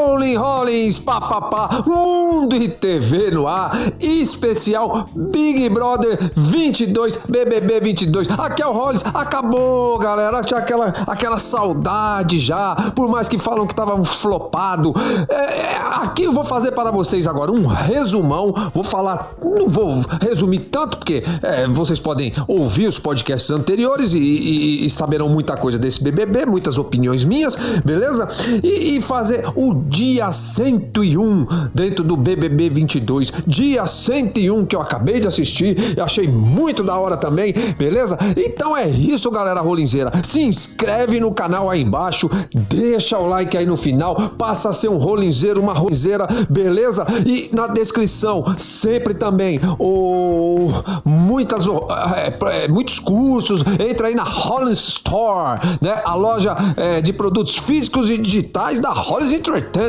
[0.00, 3.70] Rolling Rollins, papapá, Mundo e TV no ar,
[4.00, 8.30] especial Big Brother 22, BBB 22.
[8.30, 10.40] Aqui é o Rollins, acabou, galera.
[10.40, 14.94] Tinha aquela, aquela saudade já, por mais que falam que tava um flopado.
[15.28, 18.54] É, é, aqui eu vou fazer para vocês agora um resumão.
[18.72, 24.18] Vou falar, não vou resumir tanto, porque é, vocês podem ouvir os podcasts anteriores e,
[24.18, 28.26] e, e, saberão muita coisa desse BBB, muitas opiniões minhas, beleza?
[28.62, 33.32] E, e fazer o dia 101 dentro do BBB 22.
[33.46, 38.16] Dia 101 que eu acabei de assistir e achei muito da hora também, beleza?
[38.36, 40.12] Então é isso, galera rolinzeira.
[40.22, 44.88] Se inscreve no canal aí embaixo, deixa o like aí no final, passa a ser
[44.88, 47.04] um rolinzeiro, uma rolinzeira, beleza?
[47.26, 50.68] E na descrição, sempre também, o
[51.04, 56.00] muitas, é, é, muitos cursos, entra aí na Rollins Store, né?
[56.04, 59.79] A loja é, de produtos físicos e digitais da Rollins Entertainment.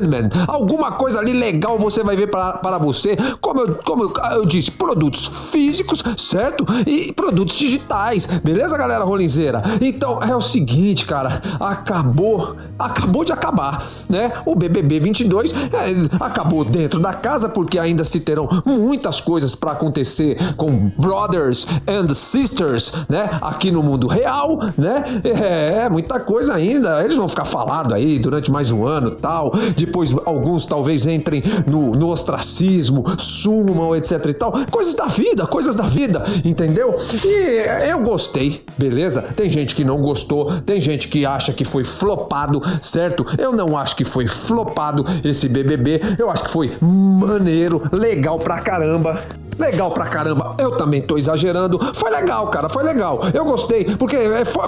[0.48, 3.16] Alguma coisa ali legal você vai ver para você.
[3.40, 6.66] Como eu, como eu, eu disse, produtos físicos, certo?
[6.88, 8.26] E produtos digitais.
[8.26, 9.62] Beleza, galera rolinzeira?
[9.82, 11.42] Então é o seguinte, cara.
[11.60, 14.32] Acabou, acabou de acabar, né?
[14.46, 19.72] O BBB 22 é, acabou dentro da casa porque ainda se terão muitas coisas para
[19.72, 23.30] acontecer com brothers and sisters, né?
[23.42, 25.04] Aqui no mundo real, né?
[25.24, 27.04] É, muita coisa ainda.
[27.04, 29.52] Eles vão ficar falando aí durante mais um ano, tal.
[29.86, 34.54] Depois alguns talvez entrem no, no ostracismo, sumam, etc e tal.
[34.70, 36.96] Coisas da vida, coisas da vida, entendeu?
[37.24, 39.22] E eu gostei, beleza?
[39.36, 43.26] Tem gente que não gostou, tem gente que acha que foi flopado, certo?
[43.38, 48.60] Eu não acho que foi flopado esse BBB, eu acho que foi maneiro, legal pra
[48.60, 49.22] caramba.
[49.60, 51.78] Legal pra caramba, eu também tô exagerando.
[51.94, 53.20] Foi legal, cara, foi legal.
[53.34, 54.66] Eu gostei, porque é, foi,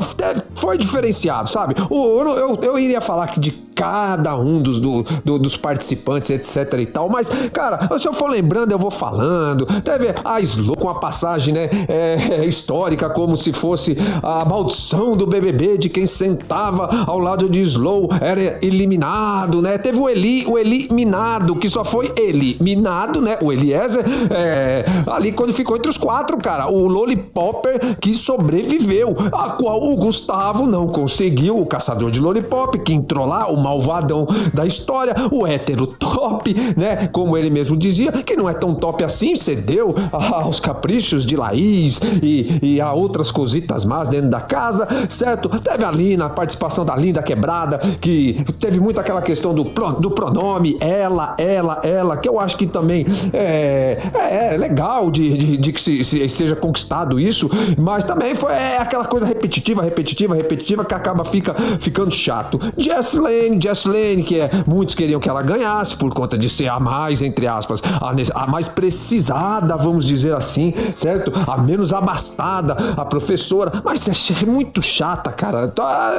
[0.53, 1.73] foi diferenciado, sabe?
[1.89, 6.79] Eu, eu, eu iria falar que de cada um dos, do, do, dos participantes, etc
[6.79, 7.09] e tal.
[7.09, 9.65] Mas, cara, se eu for lembrando, eu vou falando.
[9.81, 15.25] Teve a Slow com a passagem, né, é, histórica, como se fosse a maldição do
[15.25, 19.77] BBB, de quem sentava ao lado de Slow era eliminado, né?
[19.77, 23.37] Teve o Eli, o eliminado, que só foi eliminado, né?
[23.41, 26.69] O Eliezer, é, ali quando ficou entre os quatro, cara.
[26.69, 32.93] O Lollipopper que sobreviveu, a qual o Gustavo não conseguiu, o caçador de Lollipop, que
[32.93, 34.92] entrou lá, o malvadão da história,
[35.31, 37.07] o hétero top, né?
[37.07, 41.99] Como ele mesmo dizia, que não é tão top assim, cedeu aos caprichos de Laís
[42.21, 45.49] e, e a outras cositas más dentro da casa, certo?
[45.49, 50.77] Teve ali na participação da Linda Quebrada, que teve muito aquela questão do, do pronome
[50.79, 55.71] ela, ela, ela, que eu acho que também é, é, é legal de, de, de
[55.71, 60.85] que se, se, seja conquistado isso, mas também foi é, aquela coisa repetitiva, repetitiva, repetitiva
[60.85, 62.59] que acaba fica, ficando chato.
[62.77, 64.49] Jess Lane Jess Lane, que é,
[64.83, 68.47] muitos queriam que ela ganhasse por conta de ser a mais, entre aspas, a, a
[68.47, 71.31] mais precisada, vamos dizer assim, certo?
[71.49, 75.69] A menos abastada, a professora, mas é muito chata, cara.
[75.69, 76.11] Tá,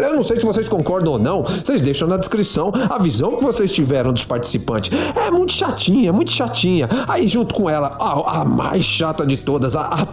[0.00, 3.44] eu não sei se vocês concordam ou não, vocês deixam na descrição a visão que
[3.44, 4.96] vocês tiveram dos participantes.
[5.16, 6.88] É muito chatinha, é muito chatinha.
[7.08, 10.06] Aí junto com ela, a, a mais chata de todas, a, a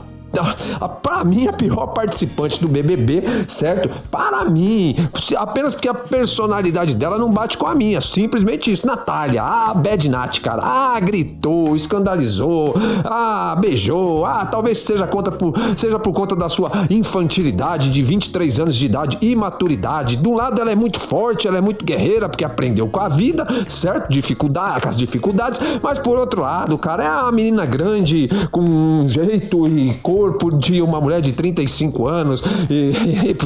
[1.02, 3.90] para mim, a pior participante do BBB, certo?
[4.12, 4.96] Para mim,
[5.38, 8.02] apenas porque a personalidade dela não bate com a minha.
[8.02, 8.88] Simplesmente isso.
[8.88, 10.62] Natália, ah, bad Nat, cara.
[10.64, 12.76] Ah, gritou, escandalizou,
[13.06, 18.60] ah, beijou, ah, talvez seja, conta por, seja por conta da sua infantilidade de 23
[18.60, 20.16] anos de idade, imaturidade.
[20.16, 23.10] De um lado, ela é muito forte, ela é muito guerreira, porque aprendeu com a
[23.10, 24.10] vida, certo?
[24.10, 29.10] Dificuldade, com as dificuldades, mas por outro lado, cara, é uma menina grande, com um
[29.10, 32.92] jeito e cor corpo de uma mulher de 35 anos e,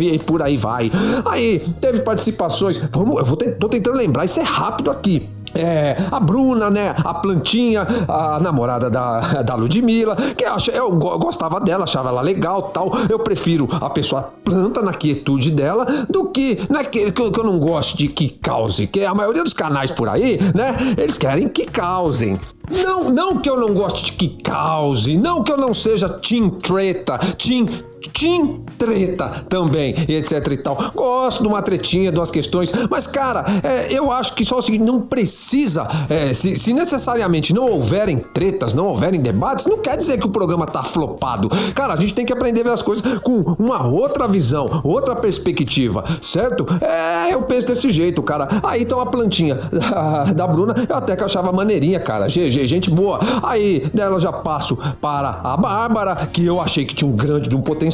[0.01, 0.91] e, e por aí vai.
[1.23, 2.81] Aí teve participações.
[2.91, 5.29] Vamos, eu vou tô tentando lembrar, isso é rápido aqui.
[5.55, 6.95] É, a Bruna, né?
[6.97, 12.63] A plantinha, a namorada da, da Ludmilla, que eu, eu gostava dela, achava ela legal
[12.69, 12.91] tal.
[13.07, 16.59] Eu prefiro a pessoa planta na quietude dela do que.
[16.71, 19.91] Não é que, que, eu, não gosto de que cause, que a maioria dos canais
[19.91, 20.75] por aí, né?
[20.97, 22.39] Eles querem que causem.
[22.71, 26.49] Não, não que eu não goste de que cause, não que eu não seja Team
[26.49, 27.67] Treta, Team
[28.09, 30.77] Team Treta também, etc e tal.
[30.93, 34.61] Gosto de uma tretinha, de umas questões, mas cara, é, eu acho que só o
[34.61, 39.97] seguinte: não precisa, é, se, se, necessariamente não houverem tretas, não houverem debates, não quer
[39.97, 41.49] dizer que o programa tá flopado.
[41.73, 45.15] Cara, a gente tem que aprender a ver as coisas com uma outra visão, outra
[45.15, 46.65] perspectiva, certo?
[46.81, 48.47] É, eu penso desse jeito, cara.
[48.63, 49.55] Aí então a plantinha
[50.35, 52.27] da, Bruna, eu até que achava maneirinha, cara.
[52.27, 53.19] GG, gente boa.
[53.41, 57.55] Aí dela já passo para a Bárbara, que eu achei que tinha um grande de
[57.55, 57.92] um potencial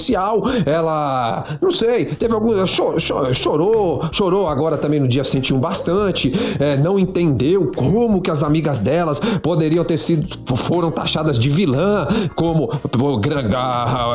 [0.65, 2.99] ela, não sei, teve algum, chorou,
[3.33, 8.79] chorou, chorou agora também no dia sentiu bastante, é, não entendeu como que as amigas
[8.79, 12.69] delas poderiam ter sido, foram taxadas de vilã, como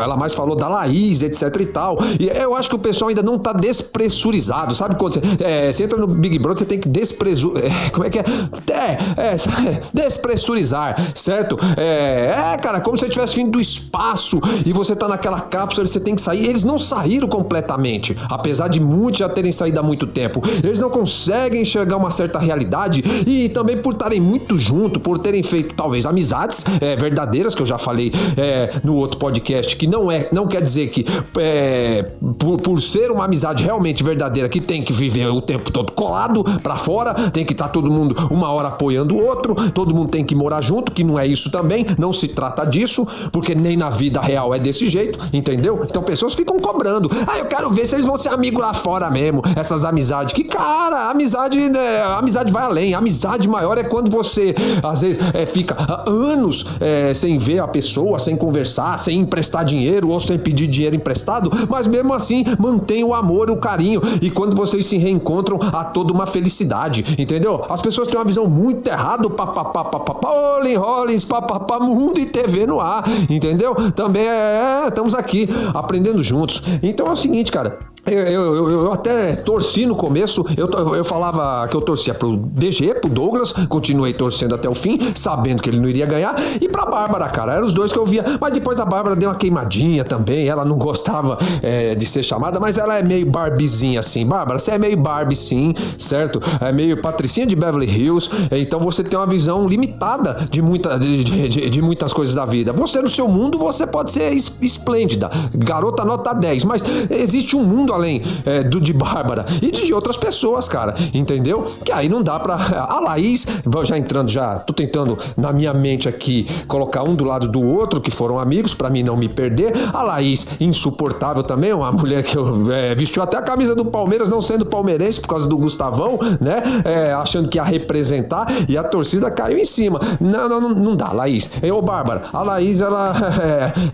[0.03, 1.99] ela mais falou da Laís, etc e tal.
[2.19, 5.85] E eu acho que o pessoal ainda não tá despressurizado, sabe quando você, é, você
[5.85, 8.25] entra no Big Brother, você tem que despressurizar, é, como é que é?
[8.71, 11.59] É, é despressurizar, certo?
[11.77, 15.74] É, é, cara, como se você tivesse vindo do espaço e você tá naquela cápsula,
[15.83, 16.47] você tem que sair.
[16.47, 20.43] Eles não saíram completamente, apesar de muitos já terem saído há muito tempo.
[20.63, 25.43] Eles não conseguem enxergar uma certa realidade e também por estarem muito junto, por terem
[25.43, 30.11] feito talvez amizades é, verdadeiras, que eu já falei é, no outro podcast, que não
[30.11, 31.05] é, não quer dizer que
[31.39, 35.93] é, por, por ser uma amizade realmente verdadeira que tem que viver o tempo todo
[35.93, 39.95] colado para fora, tem que estar tá todo mundo uma hora apoiando o outro, todo
[39.95, 43.55] mundo tem que morar junto, que não é isso também, não se trata disso, porque
[43.55, 45.64] nem na vida real é desse jeito, entendeu?
[45.85, 47.11] Então pessoas ficam cobrando.
[47.27, 50.35] Ah, eu quero ver se eles vão ser amigos lá fora mesmo, essas amizades.
[50.35, 52.95] Que cara, amizade, né, amizade vai além.
[52.95, 55.77] A amizade maior é quando você, às vezes, é, fica
[56.07, 60.97] anos é, sem ver a pessoa, sem conversar, sem emprestar dinheiro ou sem pedir dinheiro
[60.97, 64.01] emprestado, mas mesmo assim mantém o amor, o carinho.
[64.21, 67.65] E quando vocês se reencontram, há toda uma felicidade, entendeu?
[67.69, 72.67] As pessoas têm uma visão muito errada, papapá, papapá, Olin Rollins, papapá, mundo e TV
[72.67, 73.75] no ar, entendeu?
[73.93, 76.63] Também é, estamos aqui aprendendo juntos.
[76.83, 77.79] Então é o seguinte, cara.
[78.07, 82.95] Eu, eu, eu, até torci no começo, eu, eu falava que eu torcia pro DG,
[82.97, 86.85] pro Douglas, continuei torcendo até o fim, sabendo que ele não iria ganhar, e pra
[86.85, 90.05] Bárbara, cara, eram os dois que eu via, mas depois a Bárbara deu uma queimadinha
[90.05, 94.59] também, ela não gostava é, de ser chamada, mas ela é meio Barbizinha assim, Bárbara,
[94.59, 96.41] você é meio Barbie sim, certo?
[96.61, 101.25] É meio Patricinha de Beverly Hills, então você tem uma visão limitada de, muita, de,
[101.25, 102.71] de, de muitas coisas da vida.
[102.73, 107.94] Você no seu mundo, você pode ser esplêndida, garota nota 10, mas existe um mundo
[107.95, 111.65] além é, do de Bárbara e de outras pessoas, cara, entendeu?
[111.85, 112.55] Que aí não dá pra.
[112.95, 113.47] A Laís,
[113.85, 118.01] já entrando, já tô tentando na minha mente aqui colocar um do lado do outro,
[118.01, 119.73] que foram amigos, para mim não me perder.
[119.93, 124.29] A Laís, insuportável também, uma mulher que eu, é, vestiu até a camisa do Palmeiras,
[124.29, 126.63] não sendo palmeirense por causa do Gustavão, né?
[126.85, 130.01] É, achando que ia representar e a torcida caiu em cima.
[130.21, 131.51] Não, não, não, dá, Laís.
[131.73, 133.15] Ô, Bárbara, a Laís, ela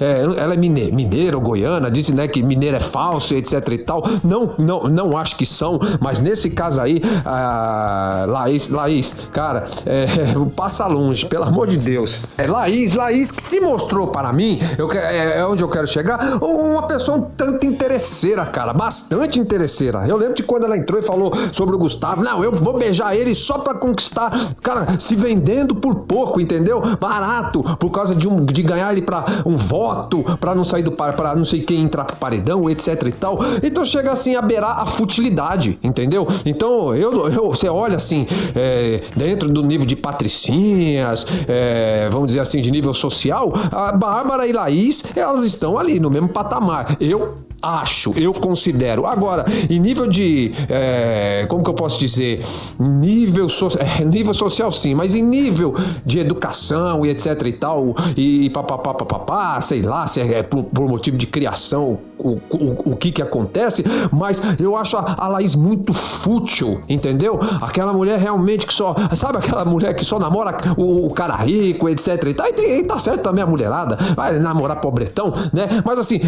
[0.00, 3.61] é, é, ela é mineira, mineira ou goiana, disse né, que mineiro é falso, etc
[3.73, 4.05] e tal.
[4.23, 10.07] Não, não, não acho que são, mas nesse caso aí, a Laís, Laís, cara, é,
[10.55, 12.21] passa longe, pelo amor de Deus.
[12.39, 16.21] É Laís, Laís que se mostrou para mim, eu, é, é onde eu quero chegar,
[16.41, 20.07] uma pessoa um tanto interesseira, cara, bastante interesseira.
[20.07, 23.17] Eu lembro de quando ela entrou e falou sobre o Gustavo, não, eu vou beijar
[23.17, 24.31] ele só para conquistar,
[24.63, 26.81] cara, se vendendo por pouco, entendeu?
[27.01, 30.93] Barato, por causa de, um, de ganhar ele para um voto, para não sair do
[30.93, 33.39] par, para não sei quem entrar pro paredão, etc e tal.
[33.63, 36.27] Então chega chega assim a beirar a futilidade, entendeu?
[36.44, 42.41] Então, eu, eu você olha assim, é, dentro do nível de patricinhas, é, vamos dizer
[42.41, 46.97] assim, de nível social, a Bárbara e Laís, elas estão ali no mesmo patamar.
[47.00, 49.07] Eu acho, eu considero.
[49.07, 50.53] Agora, em nível de.
[50.69, 52.41] É, como que eu posso dizer?
[52.79, 55.75] Nível, so, é, nível social, sim, mas em nível
[56.05, 60.89] de educação e etc e tal, e papapá, papapá, sei lá, se é por, por
[60.89, 63.82] motivo de criação, o, o, o, que que acontece,
[64.13, 67.39] mas eu acho a, a Laís muito fútil, entendeu?
[67.61, 68.94] Aquela mulher realmente que só.
[69.15, 72.46] Sabe aquela mulher que só namora o, o cara rico, etc e tal?
[72.46, 75.69] E, e tá certo também a mulherada, vai namorar pobretão, né?
[75.84, 76.20] Mas assim,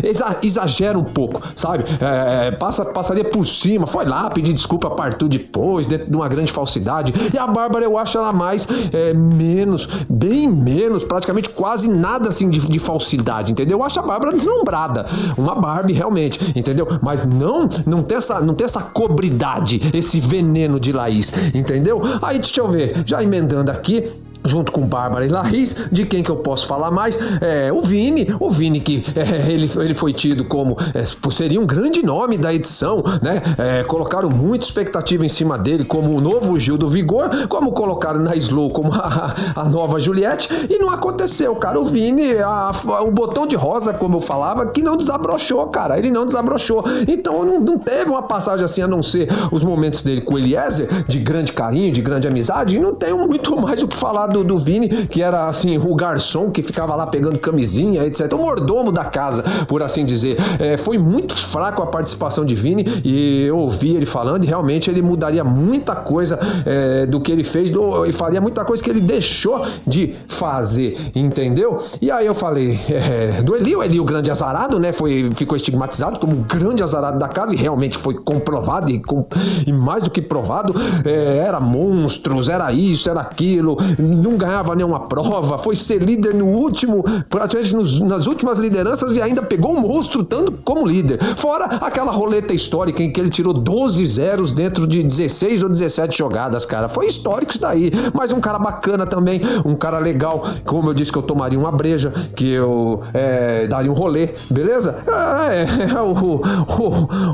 [0.43, 1.85] exagera um pouco pouco, sabe?
[2.01, 6.29] É, é, passa, passaria por cima, foi lá pedir desculpa, partiu depois, dentro de uma
[6.29, 7.13] grande falsidade.
[7.33, 12.51] E a Bárbara, eu acho ela mais, é, menos, bem menos, praticamente quase nada assim
[12.51, 13.79] de, de falsidade, entendeu?
[13.79, 16.87] Eu acho a Bárbara deslumbrada, uma Barbie realmente, entendeu?
[17.01, 22.01] Mas não, não tem essa, não tem essa cobridade, esse veneno de Laís, entendeu?
[22.21, 24.11] Aí deixa eu ver, já emendando aqui,
[24.45, 27.19] junto com Bárbara e Laís, de quem que eu posso falar mais?
[27.41, 31.67] É, o Vini, o Vini que é, ele, ele foi tido como é, seria um
[31.67, 33.43] grande nome da edição, né?
[33.59, 38.21] É, colocaram muita expectativa em cima dele como o novo Gil do Vigor, como colocaram
[38.21, 41.81] na Slow como a, a nova Juliette e não aconteceu, cara.
[41.81, 45.99] O Vini, a, a, o botão de rosa, como eu falava, que não desabrochou, cara.
[45.99, 46.85] Ele não desabrochou.
[47.07, 50.39] Então não, não teve uma passagem assim a não ser os momentos dele com o
[50.39, 52.77] Eliezer de grande carinho, de grande amizade.
[52.77, 55.95] E não tenho muito mais o que falar do, do Vini, que era assim, o
[55.95, 58.33] garçom que ficava lá pegando camisinha, etc.
[58.33, 60.37] O mordomo da casa, por assim dizer.
[60.59, 64.91] É, foi muito fraco a participação de Vini e eu ouvi ele falando e realmente
[64.91, 68.91] ele mudaria muita coisa é, do que ele fez do, e faria muita coisa que
[68.91, 71.83] ele deixou de fazer, entendeu?
[72.01, 74.93] E aí eu falei é, do Eli, o Eli, o grande azarado, né?
[74.93, 79.27] Foi, ficou estigmatizado como o grande azarado da casa e realmente foi comprovado e, com,
[79.67, 80.75] e mais do que provado.
[81.05, 83.77] É, era monstros, era isso, era aquilo,
[84.23, 89.21] não ganhava nenhuma prova, foi ser líder no último, praticamente nos, nas últimas lideranças e
[89.21, 91.23] ainda pegou o monstro tanto como líder.
[91.37, 96.17] Fora aquela roleta histórica em que ele tirou 12 zeros dentro de 16 ou 17
[96.17, 96.89] jogadas, cara.
[96.89, 97.91] Foi histórico isso daí.
[98.15, 100.45] Mas um cara bacana também, um cara legal.
[100.65, 105.03] Como eu disse que eu tomaria uma breja, que eu é, daria um rolê, beleza?
[105.51, 106.13] É, é o,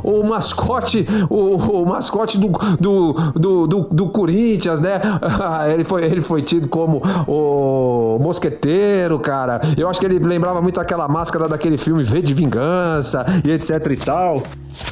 [0.04, 2.49] o, o, mascote, o, o mascote do,
[2.80, 5.00] do, do, do, do Corinthians, né?
[5.73, 6.77] Ele foi, ele foi tido como
[7.26, 9.61] o mosqueteiro, cara.
[9.76, 13.87] Eu acho que ele lembrava muito aquela máscara daquele filme V de Vingança e etc
[13.90, 14.42] e tal.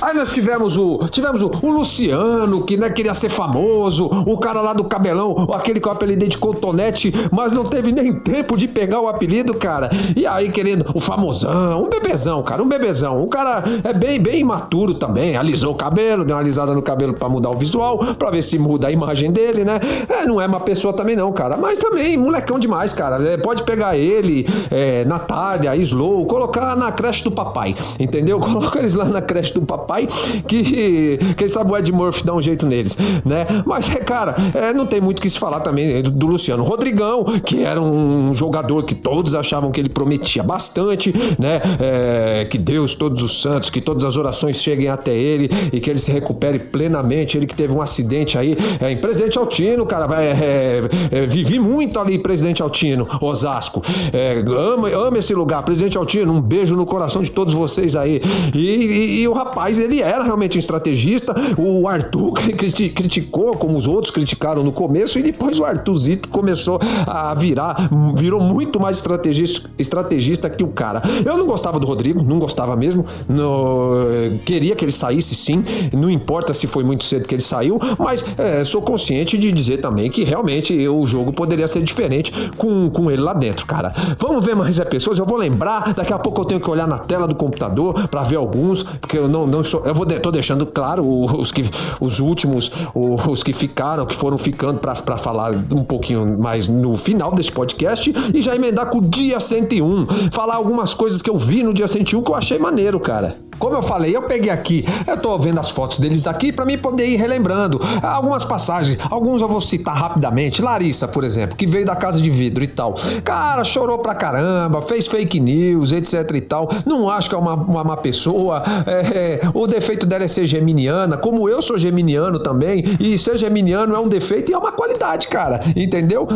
[0.00, 4.60] Aí nós tivemos o tivemos o, o Luciano, que né, queria ser famoso, o cara
[4.60, 8.66] lá do cabelão, aquele que eu apelidei de cotonete, mas não teve nem tempo de
[8.68, 9.88] pegar o apelido, cara.
[10.14, 13.22] E aí querendo o famosão, um bebezão, cara, um bebezão.
[13.22, 17.14] O cara é bem, bem imaturo também, alisou o cabelo, deu uma alisada no cabelo
[17.14, 19.80] para mudar o visual, para ver se muda a imagem dele, né?
[20.08, 23.22] É, não é uma pessoa também não, cara, mas também molecão demais, cara.
[23.22, 28.38] É, pode pegar ele, é, Natália, Slow, colocar na creche do papai, entendeu?
[28.46, 30.06] Coloca eles lá na creche do papai,
[30.46, 33.46] que quem sabe o Ed Murphy dá um jeito neles, né?
[33.64, 36.62] Mas, é, cara, é, não tem muito o que se falar também do, do, Luciano
[36.62, 41.60] Rodrigão, que era um jogador que todos achavam que ele prometia bastante, né?
[41.80, 45.90] É, que Deus, todos os santos, que todas as orações cheguem até ele e que
[45.90, 47.36] ele se recupere plenamente.
[47.36, 51.58] Ele que teve um acidente aí é, em Presidente Altino, cara, é, é, é, vivi
[51.66, 53.82] muito ali, Presidente Altino, Osasco.
[54.12, 58.20] É, ama, ama esse lugar, Presidente Altino, um beijo no coração de todos vocês aí.
[58.54, 61.34] E, e, e o rapaz, ele era realmente um estrategista.
[61.58, 62.34] O Arthur
[62.94, 68.40] criticou, como os outros criticaram no começo, e depois o Arthurzito começou a virar, virou
[68.40, 71.02] muito mais estrategista, estrategista que o cara.
[71.24, 73.04] Eu não gostava do Rodrigo, não gostava mesmo.
[73.28, 74.06] No,
[74.44, 78.24] queria que ele saísse sim, não importa se foi muito cedo que ele saiu, mas
[78.38, 83.10] é, sou consciente de dizer também que realmente o jogo poderia ser diferente com, com
[83.10, 83.92] ele lá dentro, cara.
[84.18, 86.98] Vamos ver mais pessoas, eu vou lembrar, daqui a pouco eu tenho que olhar na
[86.98, 90.66] tela do computador para ver alguns, porque eu não, não sou, eu vou tô deixando
[90.66, 91.64] claro os que
[92.00, 97.34] os últimos, os que ficaram, que foram ficando para falar um pouquinho mais no final
[97.34, 101.62] desse podcast e já emendar com o dia 101, falar algumas coisas que eu vi
[101.62, 103.45] no dia 101 que eu achei maneiro, cara.
[103.58, 106.78] Como eu falei, eu peguei aqui, eu tô vendo as fotos deles aqui para mim
[106.78, 108.98] poder ir relembrando algumas passagens.
[109.10, 110.62] Alguns eu vou citar rapidamente.
[110.62, 112.94] Larissa, por exemplo, que veio da casa de vidro e tal.
[113.24, 116.68] Cara, chorou pra caramba, fez fake news, etc e tal.
[116.84, 118.62] Não acho que é uma, uma má pessoa.
[118.86, 122.84] É, é, o defeito dela é ser geminiana, como eu sou geminiano também.
[123.00, 125.60] E ser geminiano é um defeito e é uma qualidade, cara.
[125.74, 126.26] Entendeu?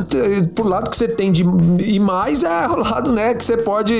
[0.54, 1.44] Por lado que você tem de
[1.86, 3.94] e mais é o lado, né, que você pode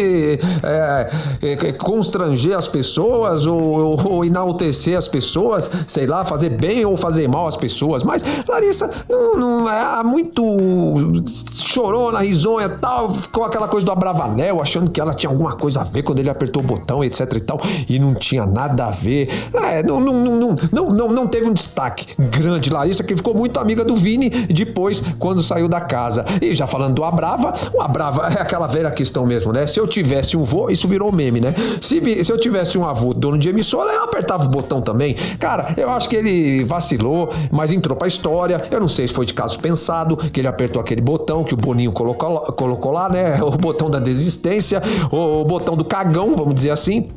[0.62, 1.10] é,
[1.42, 6.96] é, constranger as pessoas pessoas ou, ou, enaltecer as pessoas, sei lá, fazer bem ou
[6.96, 8.02] fazer mal às pessoas.
[8.02, 10.42] Mas Larissa não, não é muito
[11.52, 15.84] chorona, risonha tal, ficou aquela coisa do Abravanel, achando que ela tinha alguma coisa a
[15.84, 19.28] ver quando ele apertou o botão, etc e tal, e não tinha nada a ver.
[19.54, 22.70] É, não, não, não, não, não, não teve um destaque grande.
[22.70, 26.24] Larissa, que ficou muito amiga do Vini depois, quando saiu da casa.
[26.40, 29.66] E já falando do Abrava, o Abrava é aquela velha questão mesmo, né?
[29.66, 31.54] Se eu tivesse um vô, isso virou meme, né?
[31.80, 35.16] Se, se eu tivesse um avô avô dono de emissora, eu apertava o botão também.
[35.38, 38.62] Cara, eu acho que ele vacilou, mas entrou pra história.
[38.70, 41.56] Eu não sei se foi de caso pensado, que ele apertou aquele botão que o
[41.56, 43.40] Boninho colocou, colocou lá, né?
[43.50, 44.80] O botão da desistência,
[45.10, 47.08] o botão do cagão, vamos dizer assim.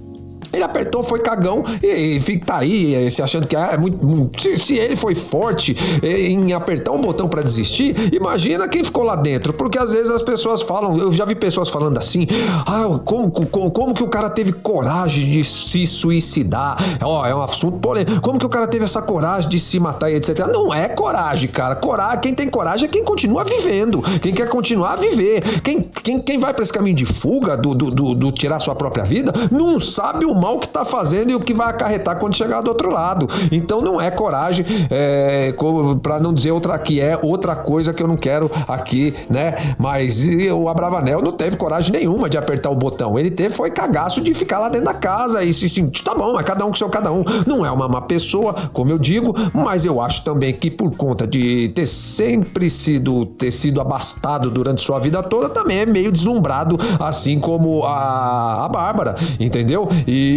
[0.53, 4.05] Ele apertou, foi cagão e, e fica tá aí, se achando que é muito.
[4.05, 9.03] muito se, se, ele foi forte em apertar um botão para desistir, imagina quem ficou
[9.03, 9.53] lá dentro.
[9.53, 12.27] Porque às vezes as pessoas falam, eu já vi pessoas falando assim:
[12.67, 16.77] ah, como, como, como que o cara teve coragem de se suicidar?
[17.01, 18.21] Ó, oh, é um assunto polêmico.
[18.21, 20.47] Como que o cara teve essa coragem de se matar e etc?
[20.47, 21.75] Não é coragem, cara.
[21.75, 25.61] Coragem, quem tem coragem é quem continua vivendo, quem quer continuar a viver.
[25.61, 28.75] Quem, quem, quem vai para esse caminho de fuga, do, do, do, do tirar sua
[28.75, 32.35] própria vida, não sabe o mal que tá fazendo e o que vai acarretar quando
[32.35, 33.29] chegar do outro lado.
[33.49, 35.53] Então não é coragem, é,
[36.01, 39.55] para não dizer outra que é outra coisa que eu não quero aqui, né?
[39.77, 43.17] Mas o Abravanel não teve coragem nenhuma de apertar o botão.
[43.17, 46.37] Ele teve foi cagaço de ficar lá dentro da casa e se sentir, tá bom,
[46.37, 47.23] é cada um com seu cada um.
[47.47, 51.25] Não é uma má pessoa, como eu digo, mas eu acho também que por conta
[51.25, 56.75] de ter sempre sido ter sido abastado durante sua vida toda, também é meio deslumbrado,
[56.99, 59.87] assim como a, a Bárbara, entendeu?
[60.05, 60.32] E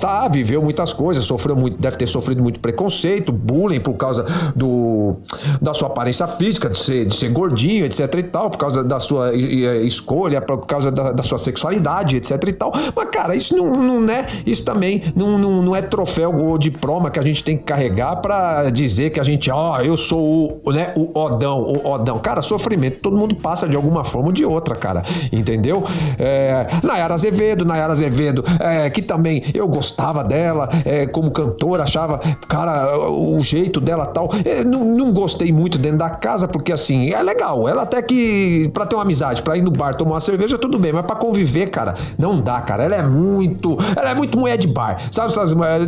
[0.00, 5.16] tá, viveu muitas coisas, sofreu muito, deve ter sofrido muito preconceito, bullying por causa do
[5.60, 9.00] da sua aparência física, de ser, de ser gordinho, etc e tal, por causa da
[9.00, 12.72] sua escolha, por causa da, da sua sexualidade, etc e tal.
[12.94, 17.10] Mas, cara, isso não, não é, isso também não, não, não é troféu ou diploma
[17.10, 20.60] que a gente tem que carregar para dizer que a gente, ó, oh, eu sou
[20.64, 22.18] o, né, o Odão, o Odão.
[22.18, 25.84] Cara, sofrimento todo mundo passa de alguma forma ou de outra, cara, entendeu?
[26.18, 32.20] É, Nayara Azevedo, Nayara Azevedo, é, que também eu gostava dela é, como cantora, achava,
[32.46, 34.28] cara, o jeito dela tal.
[34.44, 37.66] É, não, não gostei muito dentro da casa, porque assim, é legal.
[37.68, 40.78] Ela até que, pra ter uma amizade, pra ir no bar tomar uma cerveja, tudo
[40.78, 42.84] bem, mas pra conviver, cara, não dá, cara.
[42.84, 45.32] Ela é muito, ela é muito mulher de bar, sabe?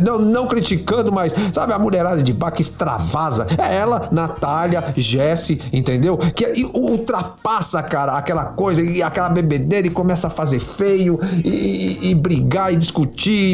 [0.03, 3.45] Não, não criticando, mas sabe a mulherada de bar que extravasa?
[3.57, 6.17] É ela, Natália, Jesse, entendeu?
[6.17, 12.09] Que ultrapassa, cara, aquela coisa e aquela bebedeira e começa a fazer feio e, e,
[12.11, 13.00] e brigar e discutir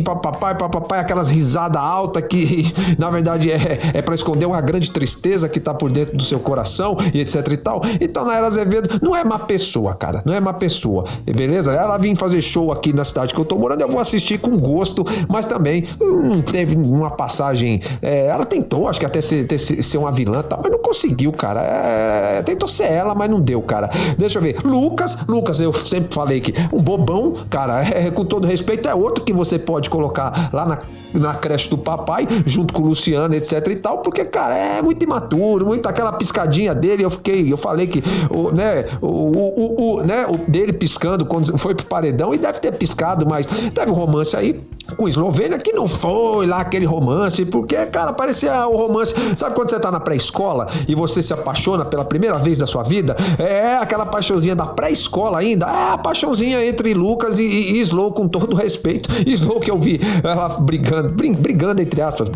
[0.03, 4.91] papapá e papapá, aquelas risadas altas que na verdade é, é para esconder uma grande
[4.91, 7.81] tristeza que tá por dentro do seu coração e etc e tal.
[7.99, 11.71] Então, Naira Azevedo não é má pessoa, cara, não é má pessoa, beleza?
[11.71, 14.57] Ela vem fazer show aqui na cidade que eu tô morando, eu vou assistir com
[14.57, 17.81] gosto, mas também hum, teve uma passagem.
[18.01, 21.31] É, ela tentou, acho que até ser, ter, ser uma vilã tal, mas não conseguiu,
[21.31, 21.61] cara.
[21.61, 23.89] É, tentou ser ela, mas não deu, cara.
[24.17, 24.59] Deixa eu ver.
[24.63, 29.23] Lucas, Lucas, eu sempre falei que um bobão, cara, é, com todo respeito, é outro
[29.23, 30.79] que você pode colocar lá na,
[31.13, 35.03] na creche do papai, junto com o Luciano, etc e tal, porque, cara, é muito
[35.03, 37.03] imaturo, muito aquela piscadinha dele.
[37.03, 41.58] Eu fiquei, eu falei que o, né, o, o, o, né, o dele piscando quando
[41.58, 44.60] foi pro paredão e deve ter piscado, mas teve um romance aí
[44.96, 49.13] com Eslovênia que não foi lá aquele romance, porque, cara, parecia o romance.
[49.36, 52.84] Sabe quando você tá na pré-escola e você se apaixona pela primeira vez da sua
[52.84, 53.15] vida?
[53.38, 55.65] É aquela paixãozinha da pré-escola ainda.
[55.65, 59.10] É a paixãozinha entre Lucas e, e, Slow, com todo respeito.
[59.34, 62.29] Slow que eu vi ela brigando, brigando entre aspas,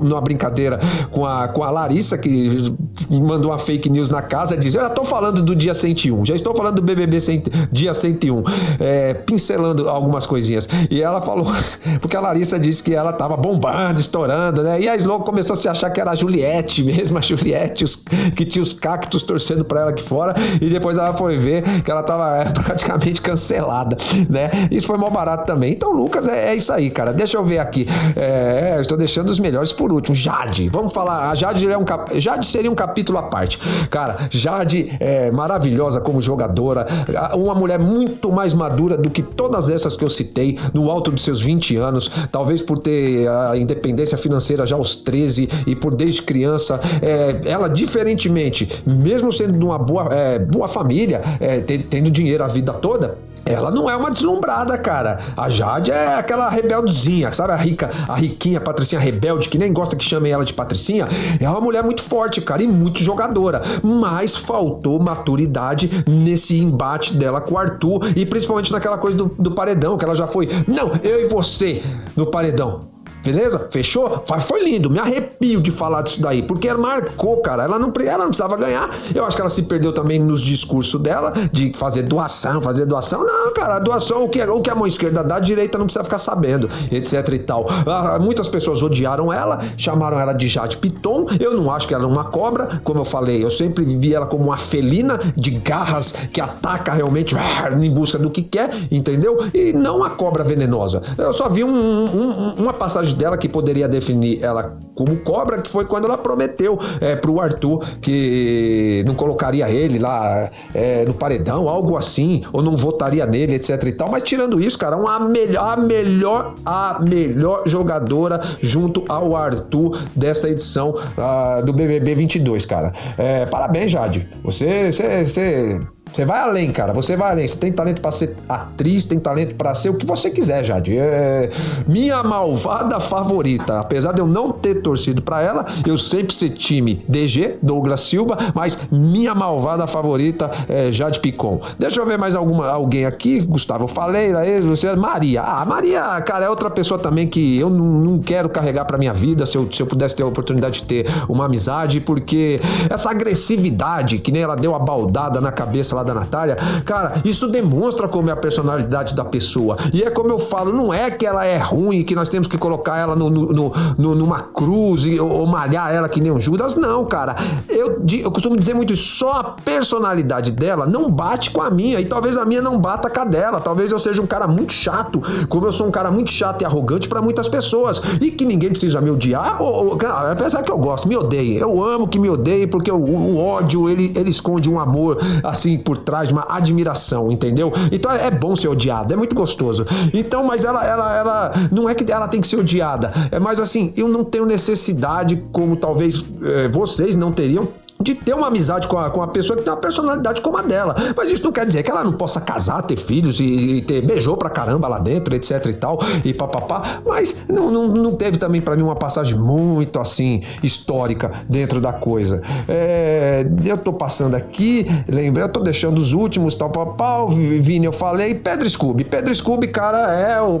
[0.00, 0.78] numa brincadeira
[1.10, 2.74] com a, com a Larissa, que
[3.10, 6.34] mandou uma fake news na casa, diz: Eu já tô falando do dia 101, já
[6.34, 8.42] estou falando do BBB 100, dia 101,
[8.80, 10.68] é, pincelando algumas coisinhas.
[10.90, 11.46] E ela falou
[12.00, 14.80] porque a Larissa disse que ela tava bombando, estourando, né?
[14.80, 17.96] E a Slow começou a se achar que era a Juliette mesmo, a Juliette, os,
[18.36, 21.90] que tinha os cactos torcendo pra ela aqui fora, e depois ela foi ver que
[21.90, 23.96] ela tava é, praticamente cancelada,
[24.28, 24.50] né?
[24.70, 25.72] Isso foi mal barato também.
[25.72, 27.12] Então, Lucas, é, é isso aí, cara.
[27.12, 27.86] Deixa eu ver aqui.
[28.16, 30.14] É, eu estou deixando os melhores por último.
[30.14, 31.30] Jade, vamos falar.
[31.30, 32.18] A Jade, é um cap...
[32.20, 33.58] Jade seria um capítulo à parte.
[33.90, 36.86] Cara, Jade é maravilhosa como jogadora,
[37.34, 41.24] uma mulher muito mais madura do que todas essas que eu citei, no alto dos
[41.24, 45.94] seus 20 anos anos, talvez por ter a independência financeira já aos 13 e por
[45.94, 52.10] desde criança, é, ela diferentemente, mesmo sendo de uma boa, é, boa família, é, tendo
[52.10, 53.18] dinheiro a vida toda,
[53.52, 55.18] ela não é uma deslumbrada, cara.
[55.36, 57.52] A Jade é aquela rebeldezinha, sabe?
[57.52, 61.08] A rica, a riquinha, a patricinha rebelde, que nem gosta que chamem ela de patricinha.
[61.40, 63.62] É uma mulher muito forte, cara, e muito jogadora.
[63.82, 69.52] Mas faltou maturidade nesse embate dela com o Arthur e principalmente naquela coisa do, do
[69.52, 71.82] paredão, que ela já foi, não, eu e você
[72.16, 72.80] no paredão.
[73.22, 73.68] Beleza?
[73.70, 74.24] Fechou?
[74.40, 77.64] Foi lindo, me arrepio de falar disso daí, porque ela marcou, cara.
[77.64, 78.90] Ela não, ela não precisava ganhar.
[79.14, 83.24] Eu acho que ela se perdeu também nos discursos dela de fazer doação, fazer doação.
[83.24, 85.86] Não, cara, a doação, o que, o que a mão esquerda dá, a direita não
[85.86, 87.66] precisa ficar sabendo, etc e tal.
[87.86, 91.26] Ah, muitas pessoas odiaram ela, chamaram ela de Jade Piton.
[91.40, 94.26] Eu não acho que ela é uma cobra, como eu falei, eu sempre vi ela
[94.26, 97.34] como uma felina de garras que ataca realmente
[97.82, 99.38] em busca do que quer, entendeu?
[99.52, 101.02] E não uma cobra venenosa.
[101.16, 105.70] Eu só vi um, um, uma passagem dela que poderia definir ela como cobra, que
[105.70, 111.68] foi quando ela prometeu é, pro Arthur que não colocaria ele lá é, no paredão,
[111.68, 114.10] algo assim, ou não votaria nele, etc e tal.
[114.10, 120.48] Mas tirando isso, cara, uma melhor, a melhor, a melhor jogadora junto ao Arthur dessa
[120.48, 122.92] edição uh, do BBB 22, cara.
[123.16, 124.28] É, parabéns, Jade.
[124.42, 125.80] Você, você, você
[126.12, 126.92] Você vai além, cara.
[126.92, 127.46] Você vai além.
[127.46, 130.96] Você tem talento para ser atriz, tem talento para ser o que você quiser, Jade.
[130.96, 131.50] É...
[131.86, 133.80] Minha malvada favorita.
[133.80, 138.36] Apesar de eu não ter torcido para ela, eu sempre ser time DG, Douglas Silva,
[138.54, 141.60] mas minha malvada favorita é Jade Picon.
[141.78, 143.40] Deixa eu ver mais alguma, alguém aqui.
[143.40, 145.42] Gustavo Faleira, você, Maria.
[145.42, 149.12] Ah, Maria, cara, é outra pessoa também que eu não, não quero carregar para minha
[149.12, 153.10] vida se eu, se eu pudesse ter a oportunidade de ter uma amizade, porque essa
[153.10, 158.30] agressividade, que nem ela deu a baldada na cabeça da Natália, cara, isso demonstra como
[158.30, 159.76] é a personalidade da pessoa.
[159.92, 162.58] E é como eu falo, não é que ela é ruim, que nós temos que
[162.58, 166.74] colocar ela no, no, no, numa cruz e, ou, malhar ela que nem um Judas.
[166.74, 167.34] Não, cara.
[167.68, 172.00] Eu, eu costumo dizer muito isso, só a personalidade dela não bate com a minha.
[172.00, 173.60] E talvez a minha não bata com a dela.
[173.60, 176.64] Talvez eu seja um cara muito chato, como eu sou um cara muito chato e
[176.64, 178.00] arrogante para muitas pessoas.
[178.20, 179.98] E que ninguém precisa me odiar, ou, ou,
[180.30, 181.56] apesar que eu gosto, me odeiem.
[181.58, 185.78] Eu amo que me odeiem, porque o, o ódio, ele, ele esconde um amor, assim,
[185.88, 187.72] por trás, uma admiração, entendeu?
[187.90, 189.86] Então é bom ser odiado, é muito gostoso.
[190.12, 193.58] Então, mas ela, ela, ela, não é que ela tem que ser odiada, é mais
[193.58, 197.68] assim, eu não tenho necessidade, como talvez é, vocês não teriam,
[198.00, 200.62] de ter uma amizade com a, com a pessoa que tem uma personalidade como a
[200.62, 200.94] dela.
[201.16, 204.06] Mas isso não quer dizer que ela não possa casar, ter filhos e, e ter
[204.06, 207.00] beijou pra caramba lá dentro, etc e tal, e papapá.
[207.04, 211.92] Mas não, não, não teve também para mim uma passagem muito assim histórica dentro da
[211.92, 212.40] coisa.
[212.68, 217.92] É, eu tô passando aqui, lembrei, eu tô deixando os últimos, tal, papau, Vini, eu
[217.92, 219.04] falei, Pedro Scooby.
[219.04, 220.60] Pedro Scooby, cara, é o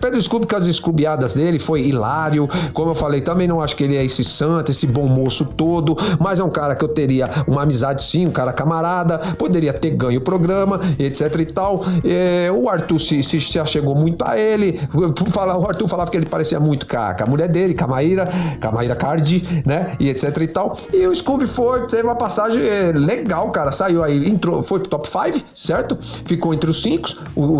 [0.00, 2.48] Pedro Scooby com as escubiadas dele foi hilário.
[2.72, 5.96] Como eu falei, também não acho que ele é esse santo, esse bom moço todo,
[6.18, 9.90] mas é um cara que eu teria uma amizade sim, um cara camarada, poderia ter
[9.90, 11.84] ganho o programa, etc e tal.
[12.04, 14.80] É, o Arthur se, se, se achegou muito a ele.
[14.94, 17.88] O Arthur falava que ele parecia muito com a, com a mulher dele, com a
[17.88, 18.28] Maíra,
[18.60, 19.96] com a Maíra Cardi, né?
[19.98, 20.76] E etc e tal.
[20.92, 23.70] E o Scooby foi, teve uma passagem é, legal, cara.
[23.70, 25.98] Saiu aí, entrou, foi pro top 5, certo?
[26.24, 27.08] Ficou entre os 5,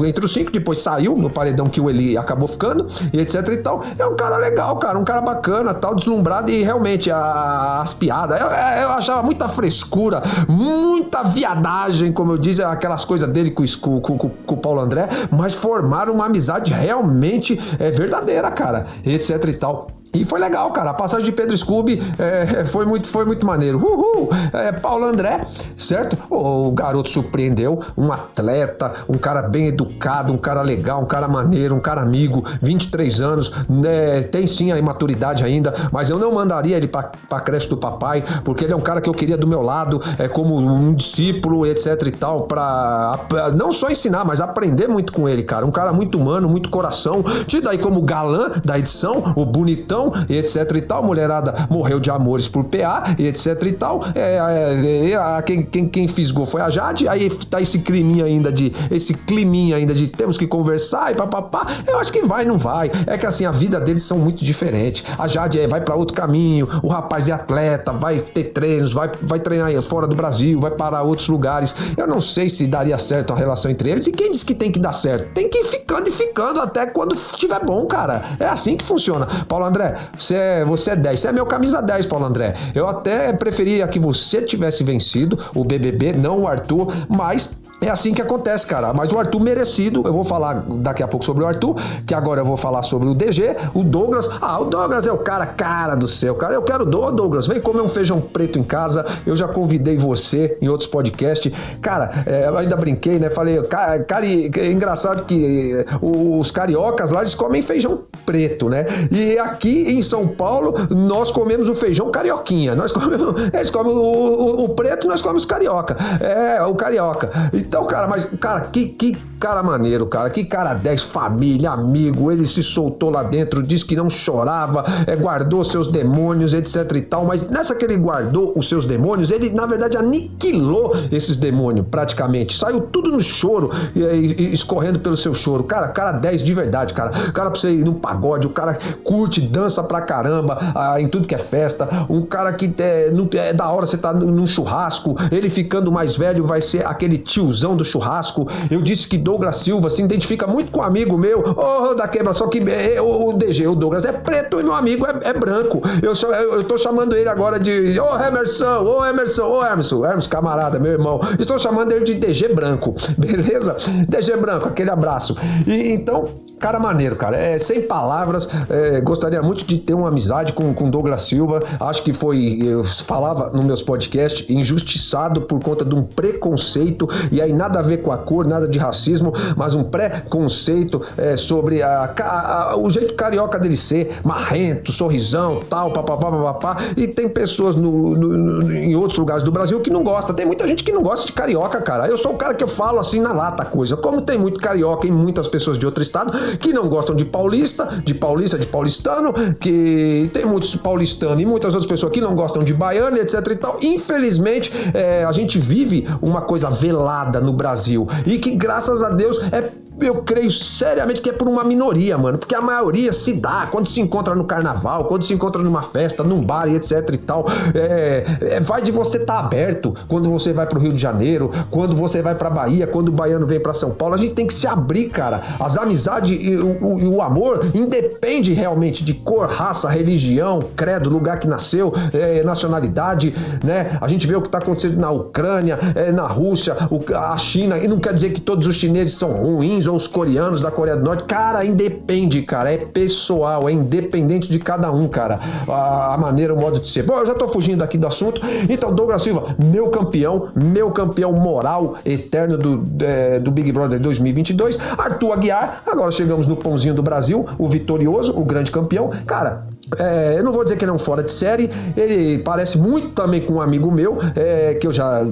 [0.07, 3.57] entre os 5, depois saiu no paredão que o Eli acabou ficando, e etc e
[3.59, 3.83] tal.
[3.99, 7.93] É um cara legal, cara cara, um cara bacana, tal, deslumbrado e realmente a, as
[7.93, 8.41] piadas.
[8.41, 13.65] Eu, eu, achava muita frescura, muita viadagem, como eu disse, aquelas coisas dele com,
[14.01, 19.45] com, com, com o Paulo André, mas formaram uma amizade realmente é, verdadeira, cara, etc
[19.49, 19.96] e tal.
[20.21, 20.91] E foi legal, cara.
[20.91, 23.79] A passagem de Pedro Scooby é, foi, muito, foi muito maneiro.
[23.79, 24.31] Uhul!
[24.53, 26.17] É, Paulo André, certo?
[26.31, 27.81] O, o garoto surpreendeu.
[27.97, 32.45] Um atleta, um cara bem educado, um cara legal, um cara maneiro, um cara amigo,
[32.63, 33.53] 23 anos.
[33.69, 37.77] Né, tem sim a imaturidade ainda, mas eu não mandaria ele pra, pra creche do
[37.77, 40.95] papai, porque ele é um cara que eu queria do meu lado, é, como um
[40.95, 43.19] discípulo, etc e tal, pra
[43.55, 45.67] não só ensinar, mas aprender muito com ele, cara.
[45.67, 47.23] Um cara muito humano, muito coração.
[47.47, 51.03] Tido aí como galã da edição, o bonitão e etc e tal.
[51.03, 54.05] Mulherada morreu de amores por PA e etc e tal.
[54.15, 57.09] É, é, é, quem, quem, quem fisgou foi a Jade.
[57.09, 58.73] Aí tá esse climinha ainda de.
[58.91, 61.67] Esse climinha ainda de temos que conversar e papapá.
[61.87, 62.91] Eu acho que vai, não vai.
[63.07, 65.05] É que assim, a vida deles são muito diferentes.
[65.19, 69.11] A Jade é, vai para outro caminho, o rapaz é atleta, vai ter treinos, vai,
[69.23, 71.75] vai treinar fora do Brasil, vai para outros lugares.
[71.97, 74.07] Eu não sei se daria certo a relação entre eles.
[74.07, 75.33] E quem disse que tem que dar certo?
[75.33, 78.23] Tem que ir ficando e ficando até quando estiver bom, cara.
[78.39, 79.27] É assim que funciona.
[79.49, 81.21] Paulo André, você é, você é 10.
[81.21, 82.55] Você é meu camisa 10, Paulo André.
[82.75, 88.15] Eu até preferia que você tivesse vencido o BBB, não o Arthur, mas é assim
[88.15, 88.93] que acontece, cara.
[88.93, 92.41] Mas o Arthur merecido, eu vou falar daqui a pouco sobre o Arthur, que agora
[92.41, 94.29] eu vou falar sobre o DG, o Douglas.
[94.41, 96.55] Ah, o Douglas é o cara, cara do céu, cara.
[96.55, 99.05] Eu quero do Douglas, vem comer um feijão preto em casa.
[99.27, 101.53] Eu já convidei você em outros podcasts.
[101.83, 103.29] Cara, é, ainda brinquei, né?
[103.29, 108.87] Falei, cara, cara é engraçado que eh, os cariocas lá eles comem feijão preto, né?
[109.11, 112.75] E aqui em São Paulo nós comemos o feijão carioquinha.
[112.75, 115.97] Nós comemos, eles comem o, o, o preto, nós comemos carioca.
[116.21, 117.31] É, o carioca.
[117.67, 120.31] Então, cara, mas, cara, que, que cara maneiro, cara.
[120.31, 122.31] Que cara 10, família, amigo.
[122.31, 127.03] Ele se soltou lá dentro, disse que não chorava, é, guardou seus demônios, etc e
[127.03, 127.25] tal.
[127.25, 132.57] Mas nessa que ele guardou os seus demônios, ele, na verdade, aniquilou esses demônios, praticamente.
[132.57, 135.65] Saiu tudo no choro, e, e, escorrendo pelo seu choro.
[135.65, 137.11] Cara, cara 10 de verdade, cara.
[137.11, 141.29] Cara pra você ir no pagode, o cara curte, dança pra caramba ah, em tudo
[141.29, 141.89] que é festa.
[142.09, 146.45] Um cara que é, é da hora você tá num churrasco, ele ficando mais velho
[146.45, 148.49] vai ser aquele tiozão do churrasco.
[148.71, 152.07] Eu disse que Douglas Silva se identifica muito com um amigo meu, ô oh, da
[152.07, 155.31] quebra, só que é, o, o DG, o Douglas é preto e meu amigo é,
[155.31, 155.83] é branco.
[156.01, 159.59] Eu, eu, eu tô chamando ele agora de ô oh, Emerson, ô oh, Emerson, ô
[159.59, 161.19] oh, Emerson, Emerson, camarada, meu irmão.
[161.41, 163.75] Estou chamando ele de DG branco, beleza?
[164.09, 165.37] DG branco, aquele abraço.
[165.67, 166.27] E então
[166.59, 167.37] Cara maneiro, cara.
[167.37, 171.63] É, sem palavras, é, gostaria muito de ter uma amizade com, com Douglas Silva.
[171.79, 177.43] Acho que foi, eu falava nos meus podcasts, injustiçado por conta de um preconceito, e
[177.43, 181.83] aí nada a ver com a cor, nada de racismo, mas um preconceito é, sobre
[181.83, 186.77] a, a, a, o jeito carioca dele ser, marrento, sorrisão, tal, papapá, papapá.
[186.97, 190.35] E tem pessoas no, no, no, em outros lugares do Brasil que não gostam.
[190.35, 192.09] Tem muita gente que não gosta de carioca, cara.
[192.09, 193.95] Eu sou o cara que eu falo assim na lata coisa.
[193.95, 197.87] Como tem muito carioca e muitas pessoas de outro estado que não gostam de paulista,
[198.05, 202.63] de paulista, de paulistano, que tem muitos paulistanos e muitas outras pessoas que não gostam
[202.63, 203.79] de baiano, etc e tal.
[203.83, 209.39] Infelizmente, é, a gente vive uma coisa velada no Brasil e que, graças a Deus,
[209.53, 212.39] é eu creio seriamente que é por uma minoria, mano.
[212.39, 216.23] Porque a maioria se dá quando se encontra no carnaval, quando se encontra numa festa,
[216.23, 217.47] num bar e etc e tal.
[217.75, 221.51] É, é, vai de você estar tá aberto quando você vai pro Rio de Janeiro,
[221.71, 224.15] quando você vai pra Bahia, quando o baiano vem pra São Paulo.
[224.15, 225.41] A gente tem que se abrir, cara.
[225.59, 231.39] As amizades e o, o, o amor independe realmente de cor, raça, religião, credo, lugar
[231.39, 233.99] que nasceu, é, nacionalidade, né?
[234.01, 237.79] A gente vê o que tá acontecendo na Ucrânia, é, na Rússia, o, a China,
[237.79, 240.97] e não quer dizer que todos os chineses são ruins ou os coreanos da Coreia
[240.97, 241.25] do Norte.
[241.25, 242.73] Cara, independe, cara.
[242.73, 245.39] É pessoal, é independente de cada um, cara.
[245.69, 247.03] A, a maneira, o modo de ser.
[247.03, 248.41] Bom, eu já tô fugindo aqui do assunto.
[248.69, 254.79] Então, Douglas Silva, meu campeão, meu campeão moral eterno do, é, do Big Brother 2022.
[254.99, 259.11] Arthur Aguiar, agora chegamos no pãozinho do Brasil, o vitorioso, o grande campeão.
[259.27, 259.67] Cara,
[259.99, 263.11] é, eu não vou dizer que ele é um fora de série, ele parece muito
[263.11, 265.27] também com um amigo meu, é, que eu já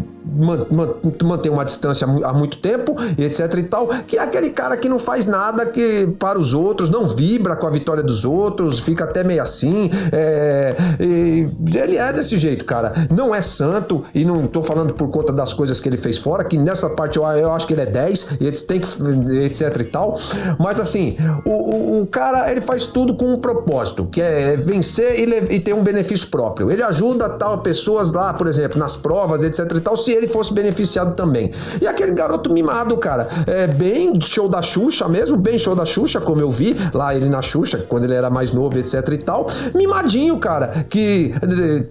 [1.23, 4.88] mantenho uma distância há muito tempo, e etc e tal, que é aquele cara que
[4.88, 9.05] não faz nada que para os outros, não vibra com a vitória dos outros, fica
[9.05, 9.90] até meio assim.
[10.12, 12.93] É, ele é desse jeito, cara.
[13.11, 16.45] Não é santo, e não tô falando por conta das coisas que ele fez fora,
[16.45, 18.88] que nessa parte eu, eu acho que ele é 10, e tem que,
[19.45, 20.19] etc e tal.
[20.59, 24.57] Mas assim, o, o, o cara ele faz tudo com um propósito, que é é,
[24.57, 26.70] vencer e, e, ter um benefício próprio.
[26.70, 30.52] Ele ajuda tal pessoas lá, por exemplo, nas provas, etc e tal, se ele fosse
[30.52, 31.50] beneficiado também.
[31.80, 36.20] E aquele garoto mimado, cara, é bem show da Xuxa mesmo, bem show da Xuxa,
[36.20, 39.46] como eu vi lá ele na Xuxa, quando ele era mais novo, etc e tal.
[39.74, 41.35] Mimadinho, cara, que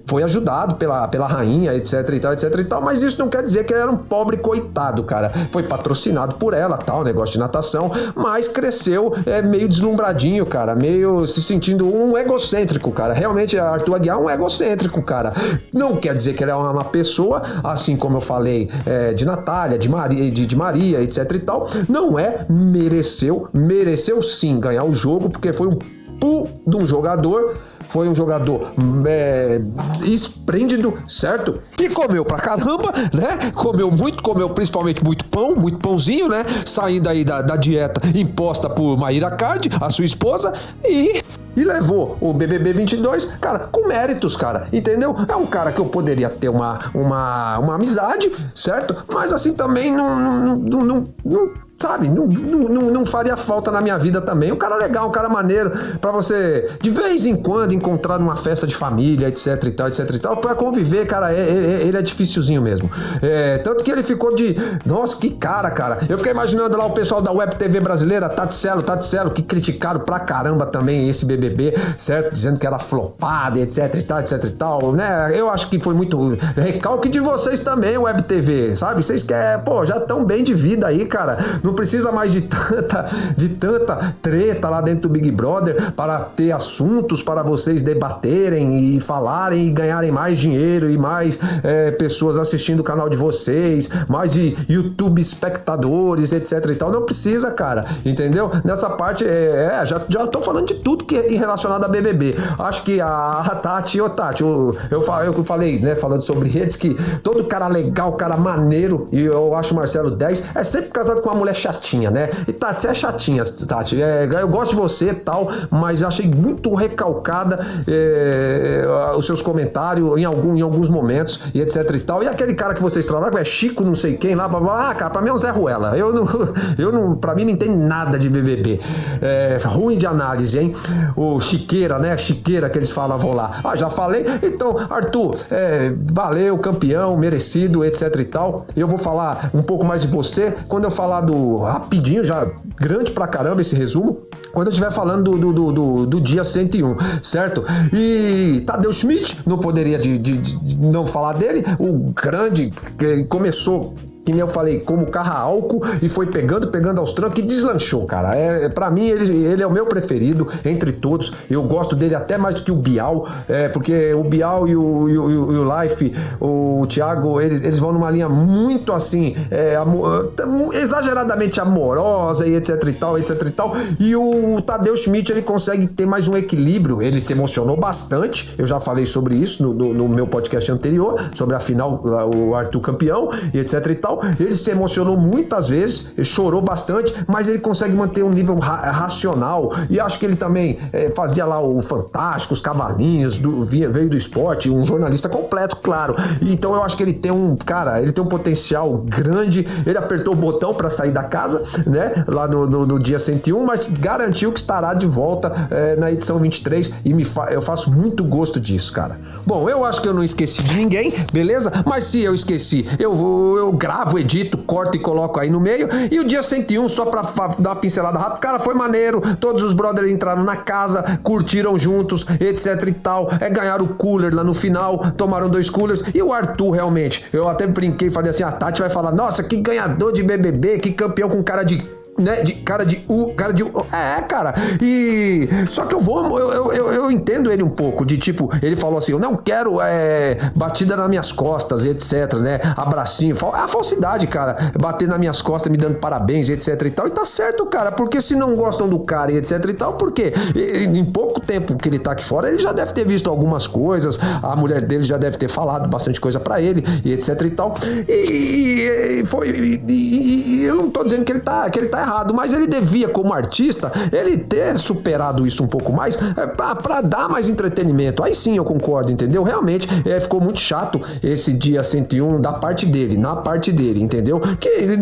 [0.05, 3.43] foi ajudado pela, pela rainha, etc e tal, etc e tal, mas isso não quer
[3.43, 5.31] dizer que ele era um pobre coitado, cara.
[5.51, 11.25] Foi patrocinado por ela, tal, negócio de natação, mas cresceu é, meio deslumbradinho, cara, meio
[11.25, 13.13] se sentindo um egocêntrico egocêntrico, cara.
[13.13, 15.34] Realmente, Arthur Aguiar é um egocêntrico, cara.
[15.73, 19.77] Não quer dizer que ele é uma pessoa, assim como eu falei é, de Natália,
[19.77, 21.69] de Maria, de, de Maria, etc e tal.
[21.88, 27.56] Não é, mereceu, mereceu sim ganhar o jogo, porque foi um pu de um jogador
[27.93, 28.73] foi um jogador
[29.06, 29.62] é,
[30.03, 31.60] esplêndido, certo?
[31.77, 33.51] Que comeu pra caramba, né?
[33.53, 36.43] Comeu muito, comeu principalmente muito pão, muito pãozinho, né?
[36.65, 40.51] Saindo aí da, da dieta imposta por Maíra Card, a sua esposa,
[40.84, 41.21] e
[41.55, 45.15] e levou o BBB 22, cara, com méritos, cara, entendeu?
[45.27, 48.95] É um cara que eu poderia ter uma, uma, uma amizade, certo?
[49.09, 52.07] Mas assim também não, não, não, não, não sabe?
[52.07, 54.53] Não, não, não, faria falta na minha vida também.
[54.53, 55.69] Um cara legal, um cara maneiro,
[55.99, 60.09] para você de vez em quando encontrar numa festa de família, etc e tal, etc
[60.09, 62.89] e tal, pra conviver, cara, é, é, é, ele é dificilzinho mesmo.
[63.21, 64.55] É, tanto que ele ficou de.
[64.85, 65.97] Nossa, que cara, cara.
[66.07, 70.21] Eu fiquei imaginando lá o pessoal da Web TV brasileira, Taticelo, Taticelo, que criticaram pra
[70.21, 72.33] caramba também esse BBB, certo?
[72.33, 75.37] Dizendo que era flopada, etc e tal, etc e tal, né?
[75.37, 79.03] Eu acho que foi muito recalque de vocês também, Web TV, sabe?
[79.03, 81.35] Vocês querem, pô, já tão bem de vida aí, cara.
[81.61, 83.05] Não precisa mais de tanta,
[83.36, 88.99] de tanta treta lá dentro do Big Brother para ter assuntos para vocês debaterem e
[88.99, 94.33] falarem e ganharem mais dinheiro e mais é, pessoas assistindo o canal de vocês, mais
[94.33, 96.91] de YouTube espectadores, etc e tal.
[96.91, 98.51] Não precisa, cara, entendeu?
[98.63, 102.36] Nessa parte, é, é já, já tô falando de tudo que é relacionado a BBB.
[102.59, 106.75] Acho que a, a Tati, ô Tati, eu, eu, eu falei, né, falando sobre redes,
[106.75, 111.21] que todo cara legal, cara maneiro, e eu acho o Marcelo 10, é sempre casado
[111.21, 112.29] com uma mulher chatinha, né?
[112.47, 114.01] E Tati, você é chatinha, Tati.
[114.01, 118.85] É, eu gosto de você e tal, mas achei muito recalcada é,
[119.15, 122.23] os seus comentários em, algum, em alguns momentos e etc e tal.
[122.23, 124.95] E aquele cara que vocês trabalham, é Chico, não sei quem lá, blá, blá, ah,
[124.95, 125.97] cara, pra mim é um Zé Ruela.
[125.97, 126.27] Eu não,
[126.77, 128.79] eu não, pra mim não tem nada de BBB.
[129.21, 130.73] É, ruim de análise, hein?
[131.15, 132.15] O Chiqueira, né?
[132.17, 133.59] Chiqueira que eles falavam lá.
[133.63, 134.25] Ah, já falei.
[134.41, 138.65] Então, Arthur, é, valeu, campeão, merecido, etc e tal.
[138.75, 143.12] Eu vou falar um pouco mais de você quando eu falar do rapidinho, já grande
[143.12, 144.19] pra caramba esse resumo,
[144.51, 147.63] quando eu estiver falando do, do, do, do, dia 101, certo?
[147.93, 153.95] E Tadeu Schmidt, não poderia de, de, de não falar dele, o grande que começou
[154.25, 158.05] que nem eu falei, como carro álcool e foi pegando, pegando aos trancos e deslanchou,
[158.05, 158.36] cara.
[158.36, 161.31] É, é, para mim, ele, ele é o meu preferido entre todos.
[161.49, 165.09] Eu gosto dele até mais do que o Bial, é, porque o Bial e o,
[165.09, 169.75] e o, e o Life, o Thiago, eles, eles vão numa linha muito assim, é,
[169.75, 170.31] amor,
[170.73, 173.73] exageradamente amorosa e etc e tal, etc e tal.
[173.99, 177.01] E o Tadeu Schmidt, ele consegue ter mais um equilíbrio.
[177.01, 181.19] Ele se emocionou bastante, eu já falei sobre isso no, no, no meu podcast anterior,
[181.36, 184.12] sobre a final, o Arthur campeão e etc e tal.
[184.39, 189.71] Ele se emocionou muitas vezes, chorou bastante, mas ele consegue manter um nível ra racional.
[189.89, 194.17] E acho que ele também é, fazia lá o Fantástico, os Cavalinhos, do, veio do
[194.17, 196.15] esporte, um jornalista completo, claro.
[196.41, 199.65] Então eu acho que ele tem um, cara, ele tem um potencial grande.
[199.86, 203.65] Ele apertou o botão para sair da casa, né, lá no, no, no, dia 101,
[203.65, 207.91] mas garantiu que estará de volta é, na edição 23 e me fa eu faço
[207.91, 209.19] muito gosto disso, cara.
[209.45, 211.71] Bom, eu acho que eu não esqueci de ninguém, beleza?
[211.86, 215.87] Mas se eu esqueci, eu vou, eu gravo, edito, corto e coloco aí no meio.
[216.11, 217.21] E o dia 101, só pra
[217.59, 219.21] dar uma pincelada rápida, cara, foi maneiro.
[219.37, 223.29] Todos os brothers entraram na casa, curtiram juntos, etc e tal.
[223.39, 226.03] É, ganharam o cooler lá no final, tomaram dois coolers.
[226.13, 229.57] E o Arthur, realmente, eu até brinquei, falei assim: a Tati vai falar, nossa, que
[229.57, 231.77] ganhador de BBB, que campeão com cara de
[232.17, 233.86] né, de cara de U, cara de U.
[233.91, 234.54] É, cara.
[234.82, 238.76] E só que eu vou, eu, eu, eu, entendo ele um pouco de tipo, ele
[238.76, 242.60] falou assim, eu não quero é, batida nas minhas costas, etc, né?
[242.78, 247.08] Abracinho, é a falsidade, cara, bater nas minhas costas, me dando parabéns, etc e tal.
[247.08, 250.34] E tá certo, cara, porque se não gostam do cara e etc e tal, porque
[250.56, 254.19] em pouco tempo que ele tá aqui fora, ele já deve ter visto algumas coisas,
[254.41, 257.73] a mulher dele já deve ter falado bastante coisa para ele e etc e tal.
[258.08, 262.02] E, e foi e, e, eu não tô dizendo que ele tá que ele tá
[262.03, 267.01] errado, mas ele devia, como artista, ele ter superado isso um pouco mais é, para
[267.01, 268.23] dar mais entretenimento.
[268.23, 269.43] Aí sim eu concordo, entendeu?
[269.43, 274.39] Realmente é, ficou muito chato esse dia 101 da parte dele, na parte dele, entendeu?
[274.39, 274.93] Que ele,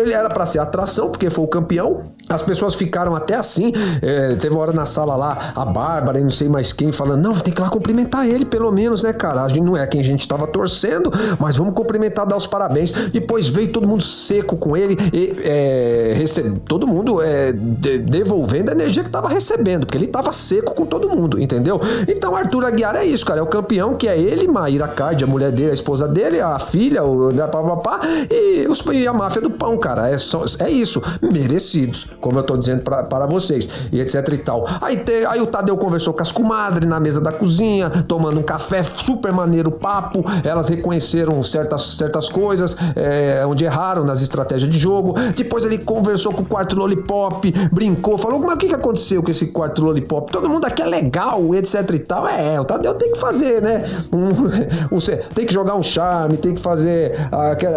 [0.00, 2.02] ele era para ser atração, porque foi o campeão.
[2.28, 3.72] As pessoas ficaram até assim.
[4.00, 7.22] É, teve uma hora na sala lá, a Bárbara e não sei mais quem, falando:
[7.22, 9.42] não, tem que lá cumprimentar ele, pelo menos, né, cara?
[9.42, 12.90] A gente não é quem a gente tava torcendo, mas vamos cumprimentar, dar os parabéns.
[12.90, 16.14] Depois veio todo mundo seco com ele, e, é,
[16.50, 20.86] todo mundo é, de, devolvendo a energia que estava recebendo, porque ele estava seco com
[20.86, 21.80] todo mundo, entendeu?
[22.08, 25.26] Então Arthur Aguiar é isso, cara, é o campeão que é ele, Maíra Card, a
[25.26, 29.40] mulher dele, a esposa dele, a filha, o né, papapá, e, os, e a máfia
[29.40, 34.00] do pão, cara, é, só, é isso, merecidos, como eu tô dizendo para vocês, e
[34.00, 34.66] etc e tal.
[34.80, 38.42] Aí, te, aí o Tadeu conversou com as comadres na mesa da cozinha, tomando um
[38.42, 44.78] café, super maneiro papo, elas reconheceram certas, certas coisas, é, onde erraram nas estratégias de
[44.78, 49.30] jogo, depois ele conversou com o quarto lollipop, brincou, falou, mas o que, aconteceu com
[49.30, 50.30] esse quarto lollipop?
[50.30, 52.26] Todo mundo aqui é legal, etc e tal.
[52.26, 53.84] É, o Tadeu tem que fazer, né?
[54.12, 54.48] Um,
[55.34, 57.12] tem que jogar um charme, tem que fazer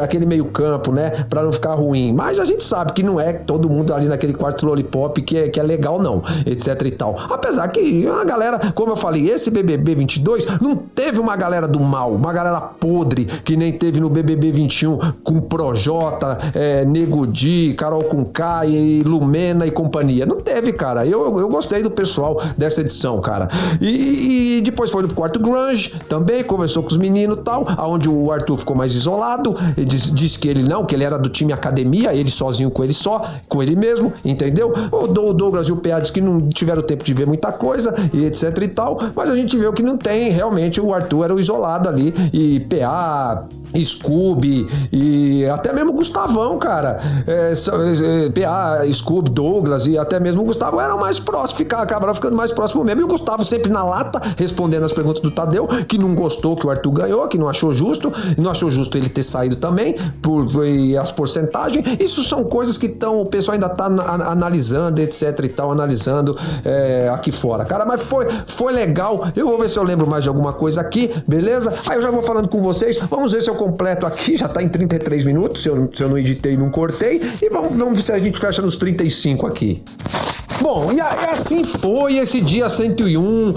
[0.02, 1.26] aquele meio campo, né?
[1.30, 2.14] Pra não ficar ruim.
[2.14, 5.50] Mas a gente sabe que não é todo mundo ali naquele quarto lollipop que é,
[5.50, 7.16] que é legal, não, etc e tal.
[7.30, 11.80] Apesar que a galera, como eu falei, esse BBB 22 não teve uma galera do
[11.80, 17.74] mal, uma galera podre, que nem teve no BBB 21 com Projota, é, Nego Di,
[17.78, 20.26] Carol com K, e Lumena e companhia.
[20.26, 21.06] Não teve, cara.
[21.06, 23.48] Eu, eu gostei do pessoal dessa edição, cara.
[23.82, 28.10] E, e depois foi no quarto Grunge também, conversou com os meninos e tal, aonde
[28.10, 29.56] o Arthur ficou mais isolado.
[29.76, 32.84] Ele disse, disse, que ele não, que ele era do time academia, ele sozinho com
[32.84, 34.74] ele só, com ele mesmo, entendeu?
[34.92, 38.26] O Douglas e o PA disse que não tiveram tempo de ver muita coisa e
[38.26, 41.40] etc e tal, mas a gente viu que não tem, realmente o Arthur era o
[41.40, 43.48] isolado ali e PA,
[43.84, 47.00] Scooby e até mesmo Gustavão, cara.
[47.26, 52.14] É, é, PA, Scooby, Douglas e até mesmo o Gustavo eram mais próximos, ficar, acabaram
[52.14, 53.02] ficando mais próximo mesmo.
[53.02, 56.66] E o Gustavo sempre na lata, respondendo as perguntas do Tadeu, que não gostou que
[56.66, 60.48] o Arthur ganhou, que não achou justo, não achou justo ele ter saído também, por,
[61.00, 62.00] as porcentagens.
[62.00, 67.10] Isso são coisas que estão, o pessoal ainda tá analisando, etc e tal, analisando é,
[67.14, 67.66] aqui fora.
[67.66, 69.28] Cara, mas foi, foi legal.
[69.36, 71.74] Eu vou ver se eu lembro mais de alguma coisa aqui, beleza?
[71.88, 72.98] Aí eu já vou falando com vocês.
[73.10, 76.10] Vamos ver se eu completo aqui, já tá em 33 minutos, se eu, se eu
[76.10, 77.22] não editei, não cortei.
[77.42, 79.84] E vamos, vamos ver se a gente fecha nos 35 aqui.
[80.62, 83.52] Bom, e assim foi esse dia 101.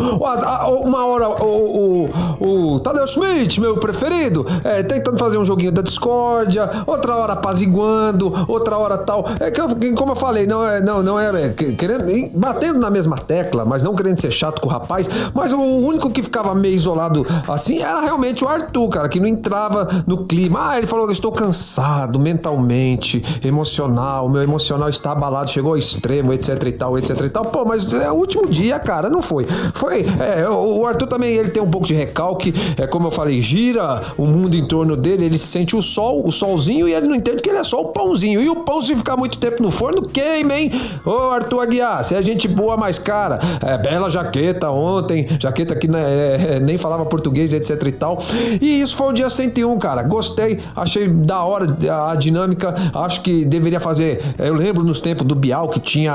[0.85, 2.09] Uma hora o,
[2.41, 7.33] o, o Tadeu Schmidt, meu preferido, é, tentando fazer um joguinho da discórdia, outra hora
[7.33, 9.25] apaziguando, outra hora tal.
[9.41, 13.17] É que, eu, como eu falei, não é, não, não é, querendo, batendo na mesma
[13.17, 15.09] tecla, mas não querendo ser chato com o rapaz.
[15.33, 19.27] Mas o único que ficava meio isolado assim era realmente o Arthur, cara, que não
[19.27, 20.71] entrava no clima.
[20.71, 26.33] Ah, ele falou que estou cansado mentalmente, emocional, meu emocional está abalado, chegou ao extremo,
[26.33, 27.45] etc e tal tal, etc e tal.
[27.45, 29.47] Pô, mas é o último dia, cara, não foi.
[29.75, 30.05] Foi.
[30.21, 32.53] É, o Arthur também ele tem um pouco de recalque.
[32.77, 36.33] É como eu falei, gira o mundo em torno dele, ele sente o sol, o
[36.33, 38.41] solzinho, e ele não entende que ele é só o pãozinho.
[38.41, 40.73] E o pão, se ficar muito tempo no forno, queima, hein?
[41.05, 43.39] Ô, Arthur Aguiar, se é gente boa mais cara.
[43.65, 48.19] É, bela jaqueta ontem, jaqueta que né, é, nem falava português, etc e tal.
[48.61, 50.03] E isso foi o dia 101, cara.
[50.03, 51.77] Gostei, achei da hora
[52.11, 52.75] a dinâmica.
[52.95, 54.21] Acho que deveria fazer.
[54.39, 56.11] Eu lembro nos tempos do Bial que tinha.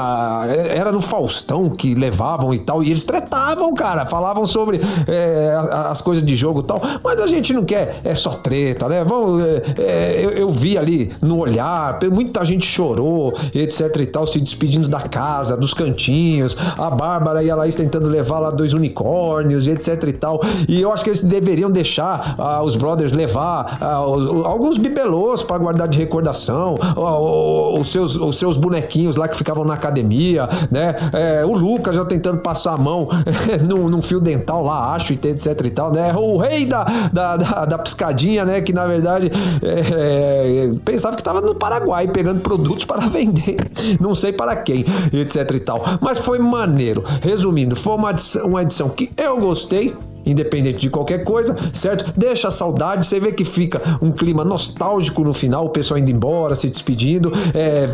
[0.68, 2.84] Era no Faustão que levavam e tal.
[2.84, 4.06] E eles tretavam, cara.
[4.06, 5.54] Falavam sobre é,
[5.90, 6.82] as coisas de jogo e tal.
[7.04, 9.04] Mas a gente não quer, é só treta, né?
[9.04, 14.28] Vamos, é, é, eu, eu, vi ali no olhar, muita gente chorou, etc e tal,
[14.28, 16.56] se despedindo da casa, dos cantinhos.
[16.78, 20.40] A Bárbara e a Laís tentando levar lá dois unicórnios, etc e tal.
[20.68, 25.44] E eu acho que eles deveriam deixar ah, os brothers levar ah, os, alguns bibelôs
[25.44, 30.48] para guardar de recordação, ah, os, seus, os seus bonequinhos lá que ficavam na academia,
[30.72, 30.96] né?
[31.14, 33.08] É, o Lucas já tentando passar a mão
[33.68, 36.14] num, num, fio dental lá, acho, etc e tal, né?
[36.16, 38.62] O rei da, da, da, da piscadinha, né?
[38.62, 39.32] Que na verdade
[39.62, 43.58] é, é, pensava que estava no Paraguai pegando produtos para vender,
[44.00, 45.84] não sei para quem, etc e tal.
[46.02, 47.04] Mas foi maneiro.
[47.22, 49.96] Resumindo, foi uma edição, uma edição que eu gostei
[50.26, 52.12] independente de qualquer coisa, certo?
[52.18, 56.12] Deixa a saudade, você vê que fica um clima nostálgico no final, o pessoal indo
[56.12, 57.32] embora, se despedindo.
[57.54, 57.88] É,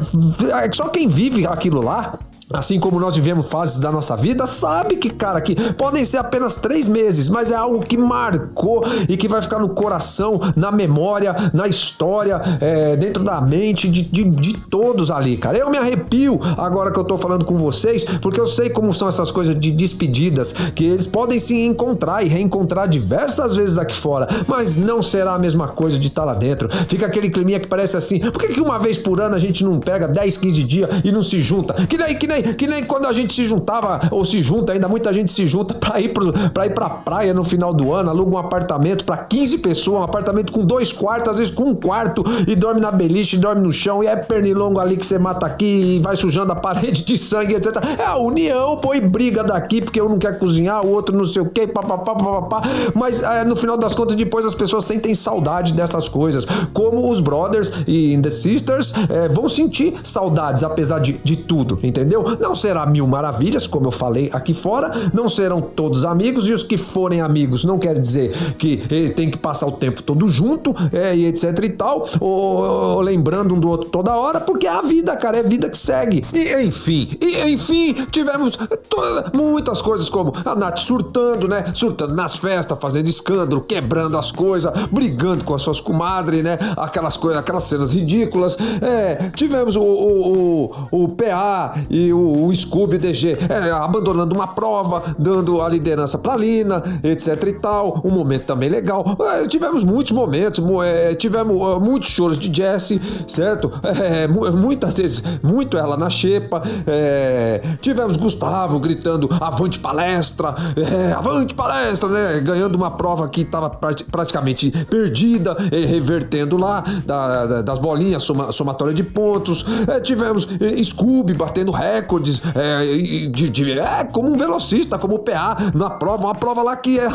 [0.64, 2.18] é só quem vive aquilo lá
[2.54, 6.56] assim como nós vivemos fases da nossa vida, sabe que, cara, que podem ser apenas
[6.56, 11.36] três meses, mas é algo que marcou e que vai ficar no coração, na memória,
[11.54, 15.58] na história, é, dentro da mente de, de, de, todos ali, cara.
[15.58, 19.08] Eu me arrepio agora que eu tô falando com vocês, porque eu sei como são
[19.08, 24.28] essas coisas de despedidas, que eles podem se encontrar e reencontrar diversas vezes aqui fora,
[24.48, 26.70] mas não será a mesma coisa de estar tá lá dentro.
[26.88, 29.64] Fica aquele climinha que parece assim, por que, que uma vez por ano a gente
[29.64, 31.74] não pega 10, 15 dias e não se junta?
[31.88, 34.88] Que nem, que nem que nem quando a gente se juntava, ou se junta ainda,
[34.88, 38.10] muita gente se junta pra ir, pro, pra, ir pra praia no final do ano,
[38.10, 41.76] aluga um apartamento pra 15 pessoas, um apartamento com dois quartos, às vezes com um
[41.76, 45.46] quarto, e dorme na beliche, dorme no chão, e é pernilongo ali que você mata
[45.46, 47.78] aqui e vai sujando a parede de sangue, etc.
[47.98, 51.26] É a união, pô, e briga daqui porque um não quer cozinhar, o outro não
[51.26, 52.62] sei o que, papapá, papapá.
[52.94, 56.46] Mas é, no final das contas, depois as pessoas sentem saudade dessas coisas.
[56.74, 62.24] Como os brothers e the sisters é, vão sentir saudades, apesar de, de tudo, entendeu?
[62.40, 66.64] Não será mil maravilhas, como eu falei aqui fora, não serão todos amigos, e os
[66.64, 70.74] que forem amigos não quer dizer que ele tem que passar o tempo todo junto,
[70.94, 74.70] é, e etc e tal, ou, ou, lembrando um do outro toda hora, porque é
[74.70, 76.24] a vida, cara, é a vida que segue.
[76.34, 78.58] E enfim, e enfim, tivemos
[78.90, 81.64] toda, muitas coisas como a Nath surtando, né?
[81.74, 86.58] Surtando nas festas, fazendo escândalo, quebrando as coisas, brigando com as suas comadres, né?
[86.78, 88.58] Aquelas coisas, aquelas cenas ridículas.
[88.82, 94.48] É, tivemos o, o, o, o PA e o o Scooby DG é, abandonando uma
[94.48, 98.02] prova, dando a liderança para Lina, etc e tal.
[98.04, 99.06] Um momento também legal.
[99.20, 103.72] É, tivemos muitos momentos, é, tivemos uh, muitos choros de Jesse, certo?
[104.02, 106.62] É, muitas vezes, muito ela na xepa.
[106.88, 112.40] É, tivemos Gustavo gritando avante palestra, é, avante palestra, né?
[112.40, 118.94] Ganhando uma prova que estava praticamente perdida, revertendo lá da, da, das bolinhas, soma, somatória
[118.94, 119.66] de pontos.
[120.04, 120.48] tivemos
[120.84, 121.72] Scooby batendo
[122.12, 126.62] recordes é, de, de, é, como um velocista, como o PA na prova, uma prova
[126.62, 127.08] lá que é,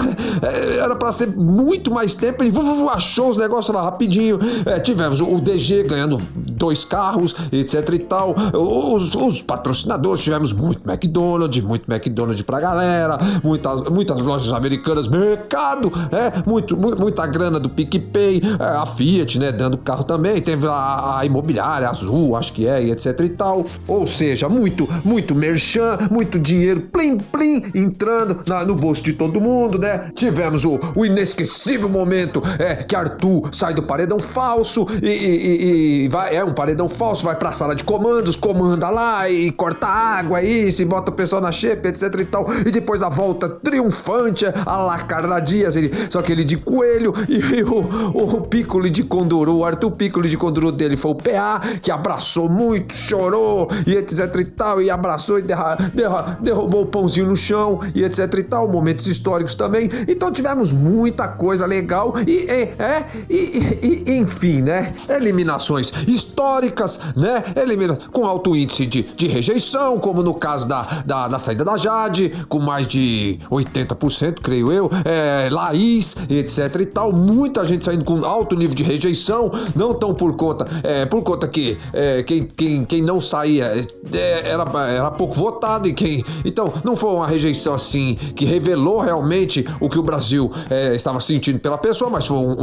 [0.42, 2.52] é, era para ser muito mais tempo, ele
[2.90, 4.38] achou os negócios lá rapidinho.
[4.64, 8.34] É, tivemos o DG ganhando dois carros, etc e tal.
[8.54, 15.92] Os, os patrocinadores, tivemos muito McDonald's, muito McDonald's pra galera, muitas, muitas lojas americanas, mercado,
[16.10, 21.26] é, muito, muita grana do PicPay, a Fiat, né, dando carro também, teve a, a
[21.26, 23.66] imobiliária azul, acho que é, e etc e tal.
[23.86, 29.40] Ou seja, muito, muito merchan, muito dinheiro, plim, plim, entrando na, no bolso de todo
[29.40, 30.10] mundo, né?
[30.14, 36.08] Tivemos o, o inesquecível momento é, que Arthur sai do paredão falso e, e, e,
[36.08, 40.38] vai, é um paredão falso, vai pra sala de comandos, comanda lá e corta água
[40.38, 44.44] aí, se bota o pessoal na xepa, etc e tal, e depois a volta triunfante
[44.44, 47.78] a la Carla Dias, ele, só que ele de coelho e, e o,
[48.14, 52.48] o Piccolo de Conduru, o Arthur Piccolo de Conduru dele foi o PA, que abraçou
[52.48, 57.36] muito, chorou e etc e tal, e abraçou e derra, derra, derrubou o pãozinho no
[57.36, 59.88] chão e etc e tal, momentos históricos também.
[60.08, 64.94] Então tivemos muita coisa legal e, é, é e, e, enfim, né?
[65.08, 67.42] Eliminações históricas, né?
[67.56, 71.76] Elimina com alto índice de, de rejeição, como no caso da, da, da saída da
[71.76, 77.12] Jade, com mais de 80%, creio eu, é, Laís, etc e tal.
[77.12, 81.46] Muita gente saindo com alto nível de rejeição, não tão por conta, é, por conta
[81.48, 83.66] que é, quem, quem, quem não saía
[84.12, 86.24] é, era, era pouco votado e quem.
[86.44, 91.20] Então, não foi uma rejeição assim que revelou realmente o que o Brasil é, estava
[91.20, 92.56] sentindo pela pessoa, mas foram,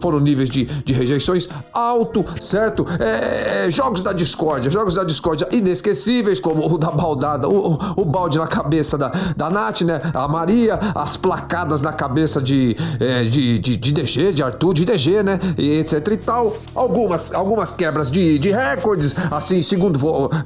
[0.00, 2.86] foram níveis de, de rejeições alto, certo?
[2.98, 8.04] É, é, jogos da discórdia, jogos da discórdia inesquecíveis, como o da baldada, o, o,
[8.04, 10.00] balde na cabeça da, da Nath, né?
[10.14, 14.84] A Maria, as placadas na cabeça de, é, de, de, de DG, de Arthur, de
[14.84, 15.38] DG, né?
[15.56, 16.56] E etc e tal.
[16.74, 19.98] Algumas, algumas quebras de, de recordes, assim, segundo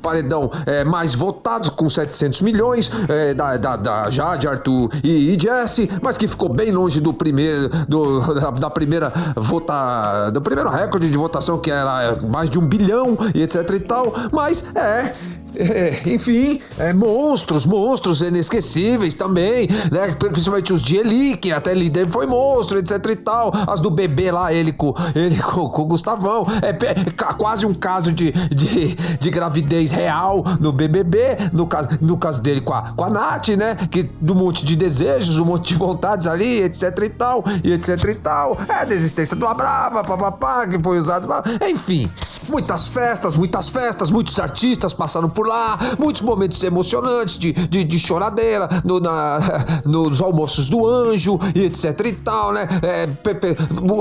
[0.02, 5.40] paredão é, mais votados, com 700 milhões, é, da, da, da Jade, Arthur e, e
[5.40, 10.70] Jesse, mas que ficou bem longe do primeiro, do, da, da primeira vota, do primeiro
[10.70, 14.12] recorde de votação, que era mais de um bilhão e etc e tal.
[14.32, 15.12] Mas é,
[15.56, 20.14] é, enfim, é, monstros, monstros inesquecíveis também, né?
[20.14, 23.52] Principalmente os de Eli, que até líder foi monstro, etc e tal.
[23.66, 26.46] As do bebê lá, ele com, ele com, com o Gustavão.
[26.62, 32.16] É, é, quase um caso de, de, de, gravidez real no BBB, no caso, no
[32.16, 33.74] caso dele com a, com a Nath, né?
[33.90, 38.04] Que do monte de desejos, um monte de vontades ali, etc e tal, e etc
[38.10, 38.58] e tal.
[38.68, 41.28] É a desistência do Abrava, papapá, que foi usado.
[41.68, 42.10] Enfim,
[42.48, 47.84] muitas festas, muitas festas, muitos artistas passaram por por lá, muitos momentos emocionantes de, de,
[47.84, 49.38] de choradeira no, na,
[49.84, 52.66] nos almoços do anjo e etc e tal, né?
[52.82, 53.56] É, pe, pe,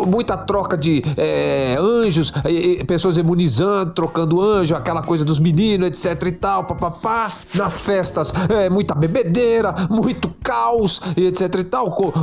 [0.08, 6.28] muita troca de é, anjos, e, pessoas imunizando, trocando anjo, aquela coisa dos meninos, etc
[6.28, 7.32] e tal, papapá.
[7.56, 12.14] Nas festas, é, muita bebedeira, muito caos e etc e tal.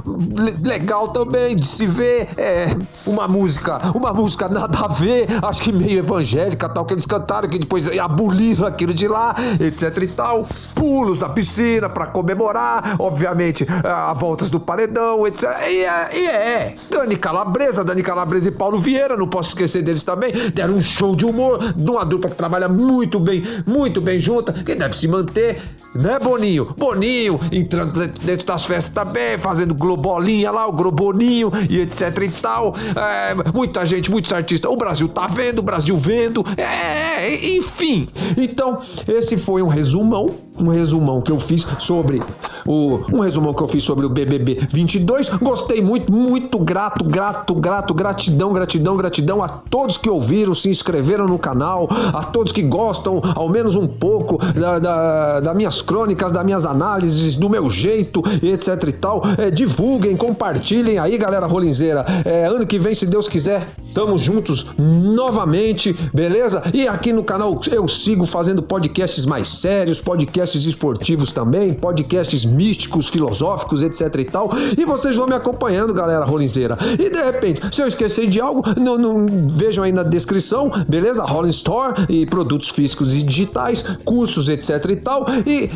[0.65, 2.75] Legal também de se ver, é,
[3.07, 7.49] uma música, uma música nada a ver, acho que meio evangélica, tal, que eles cantaram,
[7.49, 10.47] que depois aboliram aquilo de lá, etc e tal.
[10.75, 15.45] Pulos da piscina para comemorar, obviamente, a voltas do paredão, etc.
[15.69, 20.33] E é, é, Dani Calabresa, Dani Calabresa e Paulo Vieira, não posso esquecer deles também,
[20.55, 24.53] deram um show de humor de uma dupla que trabalha muito bem, muito bem junta,
[24.53, 25.61] que deve se manter,
[25.95, 26.75] né, Boninho?
[26.79, 32.75] Boninho entrando dentro das festas também, fazendo globolinha lá, o globoninho e etc e tal.
[32.97, 34.71] É, muita gente, muitos artistas.
[34.71, 38.09] O Brasil tá vendo, o Brasil vendo, é, enfim.
[38.37, 42.21] Então, esse foi um resumão, um resumão que eu fiz sobre
[42.67, 45.29] o um resumão que eu fiz sobre o BBB 22.
[45.39, 51.27] Gostei muito, muito grato, grato, grato, gratidão, gratidão, gratidão a todos que ouviram, se inscreveram
[51.27, 56.33] no canal, a todos que gostam ao menos um pouco da, da, das minhas crônicas,
[56.33, 59.23] das minhas análises, do meu jeito, etc e tal.
[59.39, 62.05] É, divulguem, compartilhem aí, galera rolinzeira.
[62.25, 66.63] É, ano que vem, se Deus quiser, tamo juntos novamente, beleza?
[66.73, 73.09] E aqui no canal eu sigo fazendo podcasts mais sérios, podcasts esportivos também, podcasts místicos,
[73.09, 74.51] filosóficos, etc e tal.
[74.77, 76.77] E vocês vão me acompanhando, galera rolinzeira.
[76.99, 81.25] E de repente, se eu esquecer de algo, não, não vejam aí na descrição, beleza?
[81.25, 85.27] Rolling Store e produtos físicos e digitais, cursos, etc e tal.
[85.47, 85.71] E,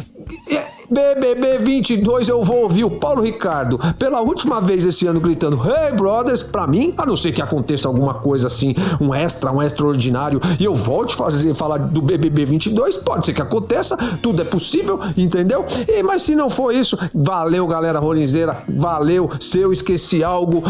[0.49, 5.57] e BBB 22 eu vou ouvir o Paulo Ricardo pela última vez esse ano gritando
[5.57, 9.61] Hey Brothers pra mim, a não ser que aconteça alguma coisa assim, um extra, um
[9.61, 14.45] extraordinário e eu volte fazer falar do BBB 22, pode ser que aconteça, tudo é
[14.45, 15.65] possível, entendeu?
[15.89, 19.29] E mas se não for isso, valeu galera rolinzeira, valeu.
[19.41, 20.63] Se eu esqueci algo,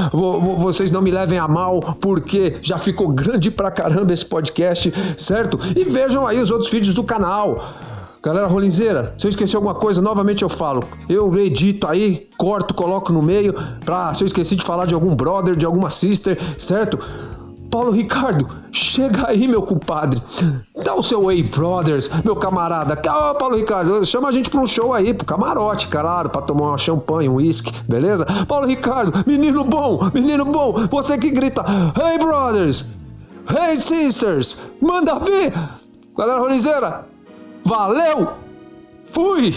[0.59, 5.61] vocês não me levem a mal, porque já ficou grande pra caramba esse podcast, certo?
[5.77, 7.59] E vejam aí os outros vídeos do canal.
[8.25, 10.83] Galera rolinzeira, se eu esqueci alguma coisa, novamente eu falo.
[11.11, 13.55] Eu edito aí, corto, coloco no meio,
[13.85, 16.99] pra se eu esqueci de falar de algum brother, de alguma sister, certo?
[17.71, 20.23] Paulo Ricardo, chega aí, meu compadre.
[20.83, 22.99] Dá o seu Way Brothers, meu camarada.
[23.07, 26.69] Ó, Paulo Ricardo, chama a gente pra um show aí, pro camarote, claro, pra tomar
[26.69, 28.25] uma champanhe, um uísque, beleza?
[28.49, 31.63] Paulo Ricardo, menino bom, menino bom, você que grita,
[31.95, 32.87] Hey Brothers,
[33.51, 35.53] Hey Sisters, manda ver.
[36.17, 37.07] Galera rolizeira,
[37.65, 38.35] Valeu!
[39.07, 39.55] Fui!